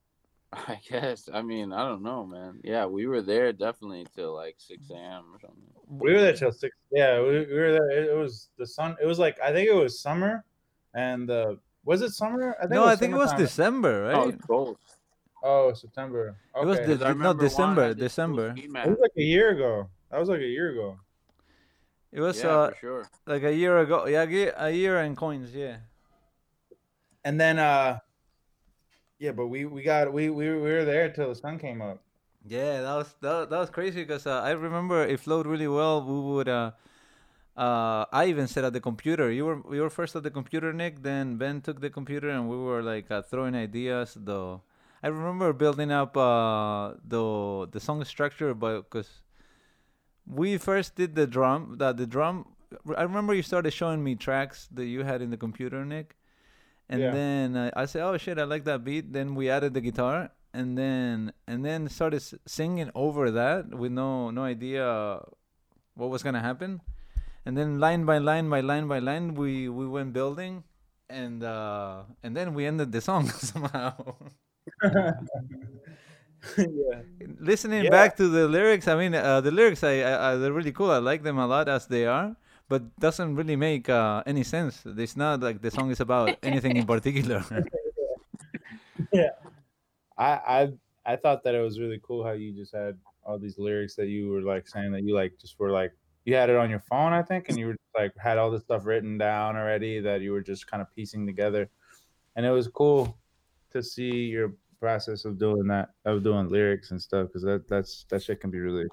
I 0.52 0.80
guess. 0.88 1.28
I 1.32 1.42
mean, 1.42 1.72
I 1.72 1.84
don't 1.86 2.02
know, 2.02 2.24
man. 2.24 2.60
Yeah, 2.64 2.86
we 2.86 3.06
were 3.06 3.22
there 3.22 3.52
definitely 3.52 4.06
till 4.14 4.34
like 4.34 4.56
six 4.58 4.90
a.m. 4.90 5.24
or 5.34 5.40
something. 5.40 5.62
We 5.88 6.12
were 6.12 6.20
there 6.20 6.32
till 6.34 6.52
six. 6.52 6.76
Yeah, 6.90 7.20
we, 7.20 7.46
we 7.46 7.54
were 7.54 7.72
there. 7.72 7.90
It, 7.90 8.08
it 8.10 8.16
was 8.16 8.48
the 8.58 8.66
sun. 8.66 8.96
It 9.02 9.06
was 9.06 9.18
like 9.18 9.38
I 9.40 9.52
think 9.52 9.68
it 9.68 9.74
was 9.74 10.00
summer, 10.00 10.44
and 10.94 11.30
uh, 11.30 11.54
was 11.84 12.02
it 12.02 12.12
summer? 12.12 12.56
I 12.58 12.62
think 12.62 12.72
No, 12.72 12.84
I 12.84 12.96
think 12.96 13.14
it 13.14 13.18
was. 13.18 13.32
December, 13.34 14.10
Oh, 14.12 14.24
right? 14.24 14.34
it's 14.34 14.44
cold. 14.46 14.78
Oh, 15.42 15.72
September. 15.72 16.34
Okay. 16.56 16.62
It 16.62 16.66
was 16.66 16.78
it 16.78 16.86
the- 16.86 16.96
'Cause 16.96 17.02
I 17.04 17.12
no, 17.12 17.32
December, 17.34 17.88
had 17.88 17.98
this 17.98 18.16
cool 18.16 18.34
December. 18.36 18.54
It 18.56 18.88
was 18.90 18.98
like 19.00 19.12
a 19.16 19.22
year 19.22 19.50
ago. 19.50 19.88
That 20.10 20.18
was 20.18 20.28
like 20.28 20.40
a 20.40 20.46
year 20.46 20.70
ago. 20.72 20.98
It 22.12 22.20
was 22.20 22.44
Yeah, 22.44 22.44
uh, 22.44 22.70
for 22.70 22.74
sure. 22.74 23.10
like 23.26 23.42
a 23.42 23.54
year 23.54 23.78
ago. 23.78 24.06
Yeah, 24.06 24.22
a 24.24 24.66
a 24.66 24.70
year 24.70 24.98
and 24.98 25.16
coins. 25.16 25.54
Yeah. 25.54 25.78
And 27.24 27.40
then 27.40 27.58
uh, 27.58 27.98
yeah, 29.18 29.32
but 29.32 29.48
we 29.48 29.64
we 29.64 29.82
got 29.82 30.12
we 30.12 30.30
we, 30.30 30.50
we 30.50 30.58
were 30.60 30.84
there 30.84 31.10
till 31.12 31.28
the 31.28 31.34
sun 31.34 31.58
came 31.58 31.82
up. 31.82 32.02
Yeah, 32.46 32.82
that 32.82 32.94
was 32.94 33.14
that, 33.20 33.50
that 33.50 33.58
was 33.58 33.70
crazy 33.70 34.02
because 34.02 34.26
uh, 34.26 34.40
I 34.40 34.50
remember 34.52 35.02
it 35.04 35.20
flowed 35.20 35.46
really 35.46 35.68
well. 35.68 36.02
We 36.02 36.20
would 36.34 36.48
uh, 36.48 36.72
uh, 37.56 38.06
I 38.12 38.26
even 38.26 38.46
sat 38.48 38.64
at 38.64 38.72
the 38.72 38.80
computer. 38.80 39.30
You 39.30 39.46
were 39.46 39.74
you 39.74 39.82
were 39.82 39.90
first 39.90 40.16
at 40.16 40.22
the 40.22 40.30
computer, 40.30 40.72
Nick. 40.72 41.02
Then 41.02 41.36
Ben 41.36 41.60
took 41.60 41.80
the 41.80 41.90
computer, 41.90 42.30
and 42.30 42.48
we 42.48 42.56
were 42.56 42.82
like 42.82 43.10
uh, 43.10 43.22
throwing 43.22 43.54
ideas. 43.54 44.16
Though 44.20 44.62
I 45.02 45.08
remember 45.08 45.52
building 45.52 45.92
up 45.92 46.16
uh, 46.16 46.94
the 47.04 47.68
the 47.70 47.80
song 47.80 48.04
structure, 48.04 48.54
but 48.54 48.82
because 48.82 49.10
we 50.28 50.58
first 50.58 50.96
did 50.96 51.14
the 51.16 51.26
drum, 51.26 51.76
that 51.78 51.96
the 51.96 52.06
drum. 52.06 52.46
I 52.96 53.02
remember 53.02 53.34
you 53.34 53.42
started 53.42 53.72
showing 53.72 54.04
me 54.04 54.14
tracks 54.14 54.68
that 54.72 54.86
you 54.86 55.02
had 55.04 55.22
in 55.22 55.30
the 55.30 55.38
computer, 55.38 55.84
Nick. 55.84 56.16
And 56.88 57.00
Yeah. 57.02 57.10
then 57.12 57.56
uh, 57.56 57.70
I 57.76 57.86
said, 57.86 58.02
"Oh 58.02 58.16
shit, 58.18 58.38
I 58.38 58.44
like 58.44 58.64
that 58.64 58.84
beat." 58.84 59.12
Then 59.12 59.34
we 59.34 59.50
added 59.50 59.74
the 59.74 59.80
guitar, 59.80 60.30
and 60.54 60.76
then 60.76 61.32
and 61.46 61.64
then 61.64 61.88
started 61.88 62.22
singing 62.46 62.90
over 62.94 63.30
that 63.30 63.74
with 63.74 63.92
no 63.92 64.30
no 64.30 64.42
idea 64.44 65.20
what 65.94 66.10
was 66.10 66.22
gonna 66.22 66.40
happen. 66.42 66.80
And 67.46 67.56
then 67.56 67.78
line 67.80 68.04
by 68.04 68.18
line 68.18 68.48
by 68.50 68.60
line 68.60 68.88
by 68.88 68.98
line, 69.00 69.34
we 69.34 69.68
we 69.68 69.86
went 69.88 70.12
building, 70.12 70.64
and 71.08 71.42
uh, 71.44 72.04
and 72.22 72.36
then 72.36 72.54
we 72.54 72.66
ended 72.66 72.92
the 72.92 73.00
song 73.00 73.28
somehow. 73.50 73.94
yeah. 76.56 77.02
Listening 77.40 77.84
Yeah. 77.84 77.90
back 77.90 78.16
to 78.16 78.28
the 78.28 78.46
lyrics, 78.48 78.86
I 78.88 78.96
mean, 78.96 79.14
uh, 79.14 79.40
the 79.40 79.50
lyrics, 79.50 79.82
I, 79.82 80.00
I, 80.00 80.32
I 80.32 80.36
they're 80.36 80.52
really 80.52 80.72
cool. 80.72 80.90
I 80.90 80.98
like 80.98 81.22
them 81.22 81.38
a 81.38 81.46
lot 81.46 81.68
as 81.68 81.86
they 81.86 82.06
are, 82.06 82.36
but 82.68 82.82
doesn't 82.98 83.34
really 83.36 83.56
make 83.56 83.88
uh, 83.88 84.22
any 84.26 84.44
sense. 84.44 84.82
It's 84.86 85.16
not 85.16 85.40
like 85.40 85.60
the 85.60 85.70
song 85.70 85.90
is 85.90 86.00
about 86.00 86.36
anything 86.42 86.76
in 86.76 86.86
particular. 86.86 87.44
I 90.16 90.30
I 90.56 90.72
I 91.06 91.16
thought 91.16 91.42
that 91.44 91.54
it 91.54 91.60
was 91.60 91.78
really 91.80 92.00
cool 92.02 92.24
how 92.24 92.32
you 92.32 92.52
just 92.52 92.74
had 92.74 92.98
all 93.24 93.38
these 93.38 93.58
lyrics 93.58 93.94
that 93.96 94.08
you 94.08 94.30
were 94.30 94.42
like 94.42 94.66
saying 94.68 94.92
that 94.92 95.02
you 95.02 95.14
like 95.14 95.38
just 95.38 95.58
were 95.58 95.70
like 95.70 95.92
you 96.24 96.34
had 96.34 96.50
it 96.50 96.56
on 96.56 96.68
your 96.68 96.80
phone, 96.80 97.12
I 97.12 97.22
think, 97.22 97.48
and 97.48 97.58
you 97.58 97.68
were 97.68 97.76
like 97.96 98.12
had 98.18 98.36
all 98.38 98.50
this 98.50 98.62
stuff 98.62 98.84
written 98.84 99.16
down 99.18 99.56
already 99.56 100.00
that 100.00 100.20
you 100.20 100.32
were 100.32 100.42
just 100.42 100.66
kind 100.66 100.82
of 100.82 100.94
piecing 100.94 101.26
together, 101.26 101.68
and 102.36 102.44
it 102.44 102.50
was 102.50 102.68
cool 102.68 103.16
to 103.72 103.82
see 103.82 104.10
your 104.26 104.52
process 104.80 105.24
of 105.24 105.38
doing 105.38 105.66
that 105.68 105.90
of 106.04 106.22
doing 106.22 106.48
lyrics 106.48 106.90
and 106.90 107.00
stuff 107.00 107.28
because 107.28 107.42
that 107.42 107.68
that's 107.68 108.06
that 108.10 108.22
shit 108.22 108.40
can 108.40 108.50
be 108.50 108.58
really. 108.58 108.86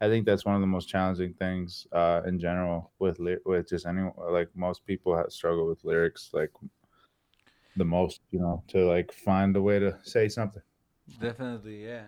I 0.00 0.08
think 0.08 0.26
that's 0.26 0.44
one 0.44 0.56
of 0.56 0.60
the 0.60 0.66
most 0.66 0.88
challenging 0.88 1.32
things 1.34 1.86
uh, 1.92 2.22
in 2.26 2.40
general 2.40 2.90
with 2.98 3.20
ly- 3.20 3.36
with 3.46 3.68
just 3.68 3.86
anyone 3.86 4.12
like 4.30 4.48
most 4.54 4.84
people 4.84 5.16
have 5.16 5.30
struggle 5.30 5.68
with 5.68 5.84
lyrics 5.84 6.30
like 6.32 6.50
the 7.76 7.84
most, 7.84 8.20
you 8.30 8.40
know, 8.40 8.62
to 8.68 8.86
like 8.86 9.12
find 9.12 9.56
a 9.56 9.62
way 9.62 9.78
to 9.78 9.96
say 10.02 10.28
something. 10.28 10.62
Definitely, 11.20 11.84
yeah. 11.84 12.04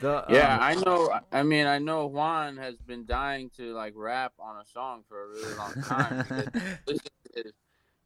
The, 0.00 0.24
Yeah, 0.28 0.54
um, 0.54 0.60
I 0.62 0.74
know. 0.74 1.20
I 1.30 1.42
mean, 1.42 1.66
I 1.66 1.78
know 1.78 2.06
Juan 2.06 2.56
has 2.56 2.76
been 2.76 3.04
dying 3.04 3.50
to 3.56 3.74
like 3.74 3.92
rap 3.96 4.32
on 4.38 4.56
a 4.56 4.64
song 4.64 5.04
for 5.08 5.24
a 5.24 5.28
really 5.28 5.54
long 5.54 5.74
time. 5.82 6.24
You 6.30 6.62
listen 6.86 7.10
to, 7.34 7.44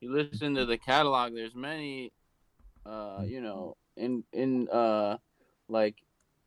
you 0.01 0.13
listen 0.13 0.55
to 0.57 0.67
the 0.67 0.77
catalog. 0.77 1.35
There's 1.35 1.55
many, 1.55 2.13
uh, 2.87 3.23
you 3.25 3.41
know, 3.41 3.77
in 3.97 4.25
in 4.33 4.69
uh, 4.69 5.19
like 5.69 5.97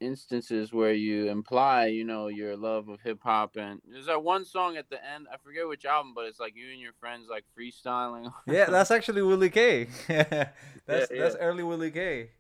instances 0.02 0.74
where 0.74 0.94
you 0.94 1.30
imply, 1.30 1.86
you 1.86 2.04
know, 2.04 2.28
your 2.28 2.58
love 2.58 2.90
of 2.90 3.00
hip 3.02 3.20
hop. 3.24 3.56
And 3.56 3.80
there's 3.88 4.08
that 4.08 4.24
one 4.24 4.44
song 4.44 4.76
at 4.76 4.90
the 4.90 4.98
end. 4.98 5.28
I 5.32 5.38
forget 5.38 5.68
which 5.68 5.86
album, 5.86 6.14
but 6.14 6.26
it's 6.26 6.40
like 6.40 6.56
you 6.56 6.72
and 6.72 6.80
your 6.80 6.94
friends 7.00 7.28
like 7.30 7.46
freestyling. 7.58 8.34
yeah, 8.48 8.66
that's 8.66 8.92
actually 8.92 9.22
Willie 9.22 9.50
K. 9.50 9.88
that's 10.08 10.52
that's 10.86 11.12
yeah. 11.12 11.40
early 11.40 11.64
Willie 11.64 11.92
K. 11.92 12.32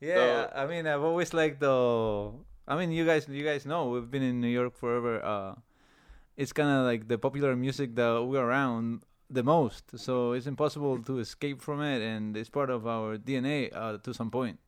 Yeah, 0.00 0.48
I 0.54 0.66
mean, 0.66 0.86
I've 0.86 1.02
always 1.02 1.34
liked 1.34 1.60
the. 1.60 2.32
I 2.66 2.76
mean, 2.76 2.90
you 2.90 3.04
guys, 3.04 3.28
you 3.28 3.44
guys 3.44 3.66
know 3.66 3.90
we've 3.90 4.10
been 4.10 4.22
in 4.22 4.40
New 4.40 4.48
York 4.48 4.76
forever. 4.76 5.22
Uh, 5.22 5.54
it's 6.36 6.52
kind 6.52 6.70
of 6.70 6.84
like 6.86 7.08
the 7.08 7.18
popular 7.18 7.54
music 7.54 7.94
that 7.96 8.24
we're 8.24 8.42
around 8.42 9.02
the 9.32 9.42
most, 9.42 9.98
so 9.98 10.32
it's 10.32 10.46
impossible 10.46 11.02
to 11.04 11.18
escape 11.18 11.60
from 11.62 11.82
it, 11.82 12.02
and 12.02 12.36
it's 12.36 12.50
part 12.50 12.70
of 12.70 12.86
our 12.86 13.16
DNA 13.18 13.70
uh, 13.74 13.98
to 13.98 14.12
some 14.14 14.30
point. 14.30 14.58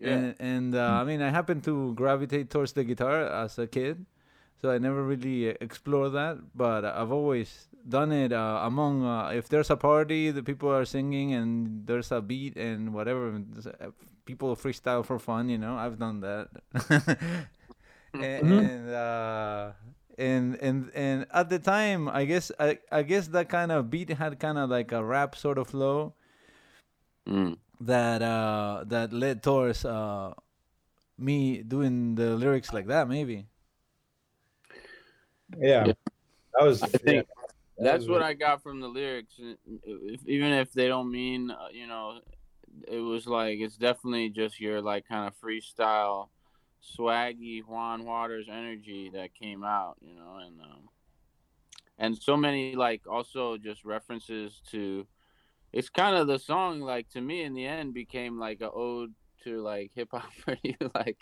yeah. 0.00 0.10
And, 0.10 0.34
and 0.38 0.74
uh, 0.74 1.00
I 1.00 1.04
mean, 1.04 1.22
I 1.22 1.30
happened 1.30 1.64
to 1.64 1.94
gravitate 1.94 2.50
towards 2.50 2.72
the 2.72 2.84
guitar 2.84 3.22
as 3.22 3.58
a 3.58 3.66
kid, 3.66 4.06
so 4.60 4.70
I 4.70 4.78
never 4.78 5.02
really 5.02 5.50
uh, 5.50 5.54
explored 5.60 6.12
that. 6.12 6.38
But 6.54 6.84
I've 6.84 7.12
always 7.12 7.68
done 7.88 8.12
it 8.12 8.32
uh, 8.32 8.60
among 8.64 9.04
uh, 9.04 9.28
if 9.34 9.48
there's 9.48 9.70
a 9.70 9.76
party, 9.76 10.30
the 10.30 10.42
people 10.42 10.70
are 10.72 10.84
singing 10.84 11.32
and 11.34 11.86
there's 11.86 12.12
a 12.12 12.20
beat 12.20 12.56
and 12.56 12.92
whatever. 12.94 13.28
and 13.30 13.66
uh, 13.80 13.90
People 14.24 14.54
freestyle 14.56 15.04
for 15.04 15.18
fun, 15.18 15.48
you 15.48 15.56
know. 15.58 15.76
I've 15.76 15.98
done 15.98 16.20
that. 16.20 16.48
and 18.14 18.52
and, 18.52 18.90
uh, 18.90 19.72
and 20.18 20.56
and 20.60 20.90
and 20.94 21.26
at 21.32 21.48
the 21.48 21.58
time, 21.58 22.08
I 22.08 22.24
guess 22.26 22.50
I 22.58 22.78
I 22.92 23.02
guess 23.02 23.28
that 23.28 23.48
kind 23.48 23.70
of 23.72 23.88
beat 23.90 24.10
had 24.10 24.38
kind 24.38 24.58
of 24.58 24.68
like 24.68 24.92
a 24.92 25.02
rap 25.02 25.36
sort 25.36 25.58
of 25.58 25.68
flow 25.68 26.14
Mm. 27.28 27.56
that 27.80 28.22
uh 28.22 28.84
that 28.88 29.12
led 29.12 29.42
towards 29.42 29.84
uh 29.84 30.32
me 31.18 31.62
doing 31.62 32.14
the 32.14 32.36
lyrics 32.36 32.72
like 32.72 32.86
that 32.86 33.06
maybe 33.08 33.46
Yeah, 35.58 35.86
Yeah. 35.86 35.92
that 36.54 36.64
was. 36.64 36.82
I 36.82 36.86
think- 36.88 37.26
That's 37.78 38.00
was 38.02 38.08
what 38.08 38.14
really- 38.20 38.30
I 38.30 38.34
got 38.34 38.62
from 38.62 38.80
the 38.80 38.88
lyrics. 38.88 39.34
If, 39.84 40.26
even 40.26 40.52
if 40.52 40.72
they 40.72 40.88
don't 40.88 41.10
mean, 41.12 41.50
uh, 41.52 41.68
you 41.72 41.86
know, 41.86 42.20
it 42.88 42.98
was 42.98 43.26
like 43.26 43.60
it's 43.60 43.76
definitely 43.76 44.30
just 44.30 44.58
your 44.60 44.82
like 44.82 45.06
kind 45.06 45.28
of 45.28 45.34
freestyle, 45.40 46.28
swaggy 46.82 47.64
Juan 47.64 48.04
Wauters 48.04 48.48
energy 48.48 49.10
that 49.14 49.34
came 49.34 49.64
out, 49.64 49.96
you 50.00 50.14
know, 50.14 50.38
and 50.44 50.60
um, 50.60 50.88
and 51.98 52.16
so 52.16 52.36
many 52.36 52.74
like 52.74 53.02
also 53.08 53.56
just 53.56 53.84
references 53.84 54.60
to. 54.70 55.06
It's 55.70 55.90
kind 55.90 56.16
of 56.16 56.26
the 56.26 56.38
song 56.38 56.80
like 56.80 57.10
to 57.10 57.20
me 57.20 57.42
in 57.42 57.52
the 57.52 57.66
end 57.66 57.92
became 57.92 58.38
like 58.38 58.62
a 58.62 58.70
ode 58.70 59.12
to 59.44 59.60
like 59.62 59.90
hip 59.94 60.08
hop 60.12 60.32
for 60.44 60.56
you, 60.62 60.74
like, 60.94 61.18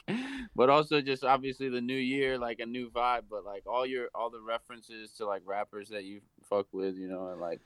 but 0.55 0.71
also 0.71 1.01
just 1.01 1.25
obviously 1.25 1.69
the 1.69 1.81
new 1.81 1.97
year, 1.97 2.39
like 2.39 2.61
a 2.61 2.67
new 2.67 2.91
vibe, 2.91 3.23
but 3.31 3.45
like 3.45 3.65
all 3.67 3.87
your 3.87 4.09
all 4.15 4.31
the 4.31 4.41
references 4.41 5.13
to 5.13 5.27
like 5.27 5.43
rappers 5.45 5.89
that 5.89 6.05
you 6.05 6.21
fuck 6.49 6.67
with, 6.73 6.97
you 6.97 7.09
know, 7.09 7.29
and 7.29 7.41
like 7.41 7.61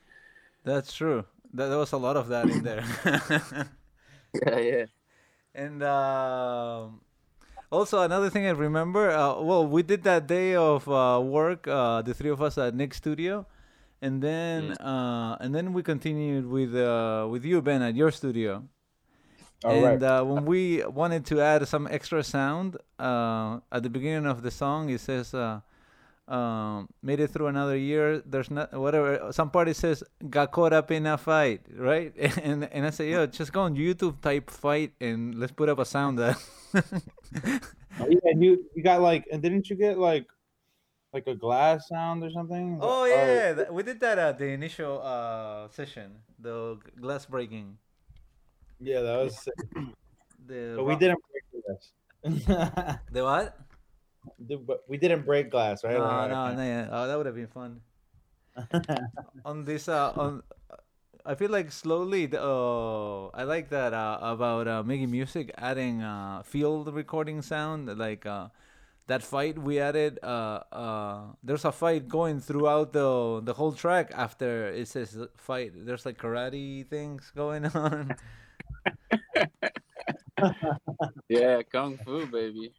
That's 0.64 0.92
true. 0.92 1.24
There 1.52 1.68
there 1.68 1.78
was 1.78 1.92
a 1.92 1.98
lot 1.98 2.16
of 2.16 2.28
that 2.28 2.48
in 2.48 2.62
there. 2.62 2.84
yeah, 4.46 4.58
yeah. 4.58 4.84
and 5.54 5.82
um, 5.82 7.00
also 7.70 8.02
another 8.02 8.30
thing 8.30 8.46
I 8.46 8.50
remember. 8.50 9.10
Uh, 9.10 9.40
well, 9.40 9.66
we 9.66 9.82
did 9.82 10.02
that 10.04 10.26
day 10.26 10.54
of 10.54 10.88
uh, 10.88 11.20
work, 11.22 11.66
uh, 11.68 12.02
the 12.02 12.14
three 12.14 12.30
of 12.30 12.42
us 12.42 12.58
at 12.58 12.74
Nick's 12.74 12.96
studio, 12.96 13.46
and 14.02 14.22
then 14.22 14.72
uh, 14.78 15.36
and 15.40 15.54
then 15.54 15.72
we 15.72 15.82
continued 15.82 16.46
with 16.46 16.74
uh, 16.74 17.26
with 17.30 17.44
you, 17.44 17.62
Ben, 17.62 17.82
at 17.82 17.94
your 17.94 18.10
studio. 18.10 18.64
Oh, 19.62 19.70
and 19.70 20.00
right. 20.00 20.02
uh, 20.02 20.24
when 20.24 20.46
we 20.46 20.82
wanted 20.86 21.26
to 21.26 21.40
add 21.40 21.68
some 21.68 21.86
extra 21.90 22.24
sound 22.24 22.78
uh, 22.98 23.60
at 23.70 23.82
the 23.82 23.90
beginning 23.90 24.26
of 24.26 24.42
the 24.42 24.50
song, 24.50 24.88
it 24.88 25.00
says, 25.00 25.34
uh, 25.34 25.60
um, 26.30 26.88
"Made 27.02 27.20
it 27.20 27.28
through 27.34 27.48
another 27.48 27.76
year." 27.76 28.22
There's 28.24 28.50
not 28.50 28.72
whatever. 28.72 29.32
Some 29.32 29.50
party 29.50 29.74
says, 29.74 30.02
"Got 30.30 30.52
caught 30.52 30.72
up 30.72 30.90
in 30.90 31.04
a 31.06 31.18
fight," 31.18 31.66
right? 31.74 32.14
And 32.46 32.64
and 32.70 32.86
I 32.86 32.90
say, 32.90 33.10
"Yo, 33.10 33.26
just 33.26 33.52
go 33.52 33.62
on 33.66 33.74
YouTube, 33.76 34.20
type 34.22 34.48
fight, 34.50 34.94
and 35.00 35.34
let's 35.34 35.52
put 35.52 35.68
up 35.68 35.78
a 35.78 35.84
sound 35.84 36.18
that." 36.22 36.38
Oh, 38.00 38.06
yeah, 38.08 38.32
and 38.32 38.40
you 38.42 38.64
you 38.74 38.82
got 38.82 39.02
like, 39.02 39.26
and 39.30 39.42
didn't 39.42 39.68
you 39.68 39.76
get 39.76 39.98
like, 39.98 40.24
like 41.12 41.26
a 41.26 41.34
glass 41.34 41.88
sound 41.90 42.22
or 42.24 42.30
something? 42.30 42.78
oh 42.80 43.04
yeah, 43.04 43.68
we 43.68 43.82
did 43.82 44.00
that 44.00 44.16
at 44.16 44.38
the 44.38 44.46
initial 44.46 45.02
uh, 45.04 45.68
session, 45.68 46.22
the 46.38 46.78
glass 46.96 47.26
breaking. 47.26 47.76
yeah, 48.80 49.00
that 49.02 49.16
was. 49.20 49.36
The 50.46 50.74
But 50.76 50.84
we 50.84 50.96
didn't 50.96 51.20
break 51.28 51.44
glass. 51.66 51.84
The 53.12 53.20
what? 53.24 53.58
Dude, 54.46 54.66
but 54.66 54.84
we 54.88 54.96
didn't 54.96 55.24
break 55.24 55.50
glass, 55.50 55.84
right? 55.84 55.96
No, 55.96 56.28
no, 56.28 56.54
no. 56.54 56.62
yeah. 56.62 56.88
Oh, 56.90 57.06
that 57.06 57.16
would 57.16 57.26
have 57.26 57.34
been 57.34 57.48
fun. 57.48 57.80
on 59.44 59.64
this 59.64 59.88
uh 59.88 60.12
on 60.16 60.42
I 61.24 61.34
feel 61.34 61.50
like 61.50 61.70
slowly 61.70 62.26
the, 62.26 62.42
uh, 62.42 63.28
I 63.28 63.44
like 63.44 63.68
that 63.70 63.92
uh, 63.92 64.18
about 64.22 64.66
uh, 64.66 64.82
making 64.82 65.10
music 65.10 65.52
adding 65.56 66.02
uh, 66.02 66.42
field 66.42 66.92
recording 66.92 67.42
sound 67.42 67.92
like 67.98 68.24
uh, 68.24 68.48
that 69.06 69.22
fight 69.22 69.58
we 69.58 69.78
added 69.78 70.18
uh, 70.22 70.60
uh, 70.72 71.20
there's 71.44 71.64
a 71.64 71.72
fight 71.72 72.08
going 72.08 72.40
throughout 72.40 72.92
the 72.92 73.40
the 73.44 73.52
whole 73.52 73.72
track 73.72 74.10
after 74.14 74.68
it 74.68 74.88
says 74.88 75.16
fight 75.36 75.72
there's 75.76 76.06
like 76.06 76.16
karate 76.16 76.86
things 76.88 77.30
going 77.36 77.66
on 77.76 78.16
Yeah, 81.28 81.62
kung 81.62 81.98
fu, 82.00 82.26
baby. 82.26 82.72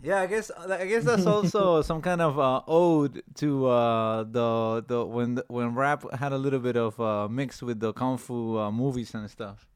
Yeah, 0.00 0.20
I 0.20 0.26
guess 0.26 0.50
I 0.50 0.86
guess 0.86 1.04
that's 1.04 1.26
also 1.34 1.82
some 1.82 2.00
kind 2.00 2.20
of 2.20 2.38
uh, 2.38 2.62
ode 2.66 3.22
to 3.36 3.66
uh, 3.66 4.22
the 4.24 4.84
the 4.86 5.04
when 5.04 5.34
the, 5.36 5.44
when 5.48 5.74
rap 5.74 6.04
had 6.12 6.32
a 6.32 6.38
little 6.38 6.60
bit 6.60 6.76
of 6.76 7.00
uh, 7.00 7.28
mix 7.28 7.62
with 7.62 7.80
the 7.80 7.92
kung 7.92 8.16
fu 8.16 8.56
uh, 8.56 8.70
movies 8.70 9.14
and 9.14 9.28
stuff. 9.30 9.66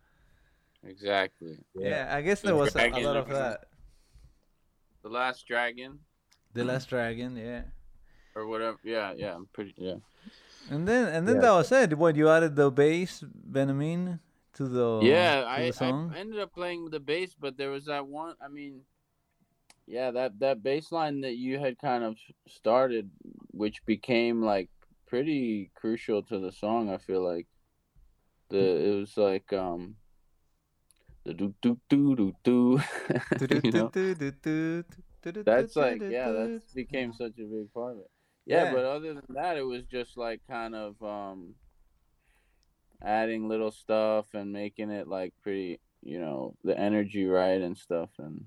Exactly. 0.85 1.59
Yeah, 1.75 2.13
I 2.15 2.23
guess 2.23 2.41
there 2.41 2.57
was 2.57 2.75
a, 2.75 2.91
a 2.91 3.01
lot 3.03 3.17
of 3.17 3.29
that. 3.29 3.67
The 5.03 5.09
Last 5.09 5.47
Dragon 5.47 5.99
The 6.55 6.65
Last 6.65 6.89
Dragon, 6.89 7.37
yeah. 7.37 7.63
or 8.37 8.47
whatever. 8.47 8.79
Yeah, 8.85 9.13
yeah. 9.17 9.35
I'm 9.35 9.47
pretty. 9.53 9.75
Yeah. 9.77 9.97
And 10.71 10.87
then 10.87 11.09
and 11.09 11.27
then 11.27 11.37
Yeah. 11.37 11.43
that 11.43 11.53
was 11.53 11.73
it. 11.73 11.99
What 11.99 12.15
you 12.15 12.29
added 12.29 12.55
the 12.55 12.71
bass, 12.71 13.25
Benjamin, 13.27 14.21
to 14.55 14.69
the 14.69 15.01
yeah, 15.03 15.41
to 15.41 15.49
I, 15.49 15.67
the 15.67 15.73
song. 15.73 16.13
I 16.15 16.21
ended 16.21 16.39
up 16.39 16.55
playing 16.55 16.91
the 16.91 17.01
bass, 17.01 17.35
but 17.39 17.57
there 17.57 17.71
was 17.71 17.87
that 17.87 18.07
one. 18.07 18.37
I 18.41 18.47
mean, 18.47 18.83
yeah, 19.87 20.11
that 20.13 20.39
that 20.41 20.63
bass 20.63 20.93
line 20.93 21.21
that 21.23 21.37
you 21.37 21.59
had 21.59 21.79
kind 21.79 22.05
of 22.05 22.17
started, 22.49 23.11
which 23.51 23.85
became 23.85 24.43
like 24.43 24.71
pretty 25.07 25.71
crucial 25.75 26.23
to 26.25 26.39
the 26.39 26.53
song. 26.53 26.91
I 26.91 26.99
feel 26.99 27.23
like 27.23 27.47
the 28.49 28.59
it 28.59 28.95
was 28.99 29.17
like 29.17 29.53
um 29.53 29.97
the 31.25 31.35
do 31.35 31.55
do 31.63 31.79
do 31.89 32.17
do 32.17 32.33
do. 32.43 32.81
you 33.65 33.73
know? 33.73 33.91
That's 35.45 35.77
like 35.77 36.01
yeah, 36.01 36.31
that 36.31 36.63
became 36.75 37.13
such 37.13 37.39
a 37.39 37.45
big 37.45 37.73
part 37.73 37.93
of 37.93 37.99
it. 38.01 38.11
Yeah, 38.47 38.65
Yeah. 38.65 38.73
but 38.73 38.85
other 38.85 39.15
than 39.15 39.25
that, 39.31 39.57
it 39.57 39.63
was 39.67 39.83
just 39.85 40.17
like 40.17 40.41
kind 40.49 40.75
of 40.75 41.01
um 41.03 41.55
adding 43.03 43.49
little 43.49 43.71
stuff 43.71 44.27
and 44.35 44.53
making 44.53 44.91
it 44.91 45.09
like 45.09 45.33
pretty, 45.43 45.81
you 46.03 46.21
know, 46.21 46.55
the 46.65 46.79
energy 46.79 47.25
right 47.27 47.61
and 47.61 47.77
stuff, 47.77 48.11
and 48.19 48.45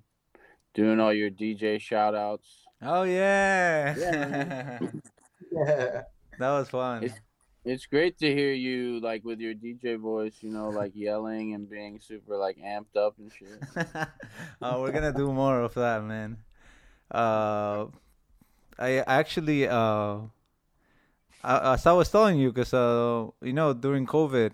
doing 0.76 1.00
all 1.00 1.14
your 1.14 1.32
DJ 1.32 1.80
shout 1.82 2.14
outs. 2.14 2.68
Oh 2.82 3.04
yeah. 3.04 3.96
Yeah, 3.98 4.80
Yeah. 5.52 6.02
that 6.38 6.52
was 6.52 6.70
fun. 6.70 7.04
It's- 7.04 7.22
It's 7.66 7.88
great 7.90 8.14
to 8.22 8.30
hear 8.30 8.54
you 8.54 9.02
like 9.02 9.26
with 9.26 9.42
your 9.42 9.56
DJ 9.58 9.98
voice, 9.98 10.38
you 10.46 10.54
know, 10.54 10.70
like 10.70 10.94
yelling 10.94 11.58
and 11.58 11.66
being 11.66 11.98
super 11.98 12.38
like 12.38 12.62
amped 12.62 12.94
up 12.94 13.18
and 13.18 13.34
shit. 13.34 13.58
oh, 14.62 14.86
we're 14.86 14.94
gonna 14.94 15.10
do 15.10 15.34
more 15.34 15.66
of 15.66 15.74
that, 15.74 16.06
man. 16.06 16.38
Uh, 17.10 17.90
I 18.78 19.02
actually, 19.10 19.66
uh, 19.66 20.30
I, 21.42 21.74
as 21.74 21.90
I 21.90 21.94
was 21.98 22.12
telling 22.14 22.38
you, 22.38 22.54
cause 22.54 22.70
uh, 22.70 23.34
you 23.42 23.54
know, 23.58 23.74
during 23.74 24.06
COVID, 24.06 24.54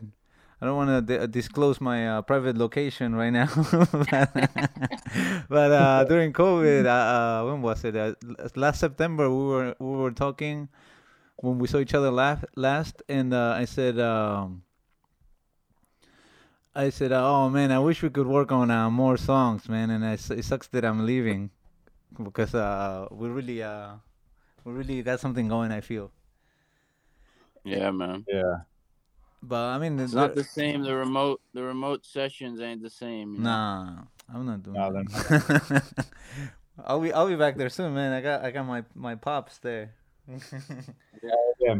I 0.61 0.65
don't 0.67 0.77
want 0.77 1.07
to 1.07 1.19
di- 1.19 1.27
disclose 1.27 1.81
my 1.81 2.07
uh, 2.17 2.21
private 2.21 2.57
location 2.57 3.15
right 3.15 3.31
now, 3.31 3.47
but, 3.91 4.29
but 5.49 5.71
uh, 5.71 6.03
during 6.05 6.33
COVID, 6.33 6.85
uh, 6.85 6.89
uh, 6.89 7.45
when 7.51 7.61
was 7.61 7.83
it? 7.83 7.95
Uh, 7.95 8.13
last 8.55 8.79
September, 8.79 9.29
we 9.29 9.43
were 9.45 9.75
we 9.79 9.97
were 9.97 10.11
talking 10.11 10.69
when 11.37 11.59
we 11.59 11.67
saw 11.67 11.79
each 11.79 11.93
other 11.93 12.11
laugh, 12.11 12.43
last, 12.55 13.03
and 13.09 13.33
uh, 13.33 13.55
I 13.57 13.65
said. 13.65 13.99
Um, 13.99 14.63
I 16.75 16.89
said, 16.89 17.11
"Oh 17.13 17.49
man, 17.49 17.71
I 17.71 17.79
wish 17.79 18.01
we 18.03 18.09
could 18.09 18.27
work 18.27 18.51
on 18.51 18.69
uh, 18.71 18.89
more 18.89 19.17
songs, 19.17 19.67
man." 19.69 19.89
And 19.89 20.05
I, 20.05 20.13
it 20.13 20.43
sucks 20.43 20.67
that 20.69 20.83
I'm 20.85 21.05
leaving 21.05 21.49
because 22.23 22.53
uh, 22.55 23.07
we 23.11 23.29
really, 23.29 23.63
uh, 23.63 23.95
we 24.65 24.73
really 24.73 25.01
got 25.03 25.19
something 25.19 25.47
going. 25.47 25.71
I 25.71 25.81
feel, 25.81 26.11
Yeah, 27.63 27.91
man. 27.91 28.25
Yeah. 28.27 28.61
But 29.43 29.57
I 29.75 29.79
mean, 29.79 29.99
It's 29.99 30.13
not 30.13 30.35
the 30.35 30.43
same. 30.43 30.83
The 30.83 30.95
remote 30.95 31.41
the 31.53 31.63
remote 31.63 32.05
sessions 32.05 32.59
ain't 32.61 32.81
the 32.81 32.89
same. 32.89 33.33
you 33.33 33.39
know? 33.39 33.49
nah, 33.49 34.03
I'm 34.33 34.45
not 34.45 34.63
doing 34.63 34.77
No, 34.77 34.91
that. 34.93 36.05
I'll 36.85 36.99
be, 36.99 37.13
I'll 37.13 37.27
be 37.27 37.35
back 37.35 37.57
there 37.57 37.69
soon, 37.69 37.93
man. 37.93 38.11
I 38.13 38.21
got, 38.21 38.43
I 38.43 38.49
got 38.51 38.65
my, 38.65 38.83
my 38.95 39.15
pops 39.15 39.59
there. 39.59 39.93
yeah. 41.59 41.75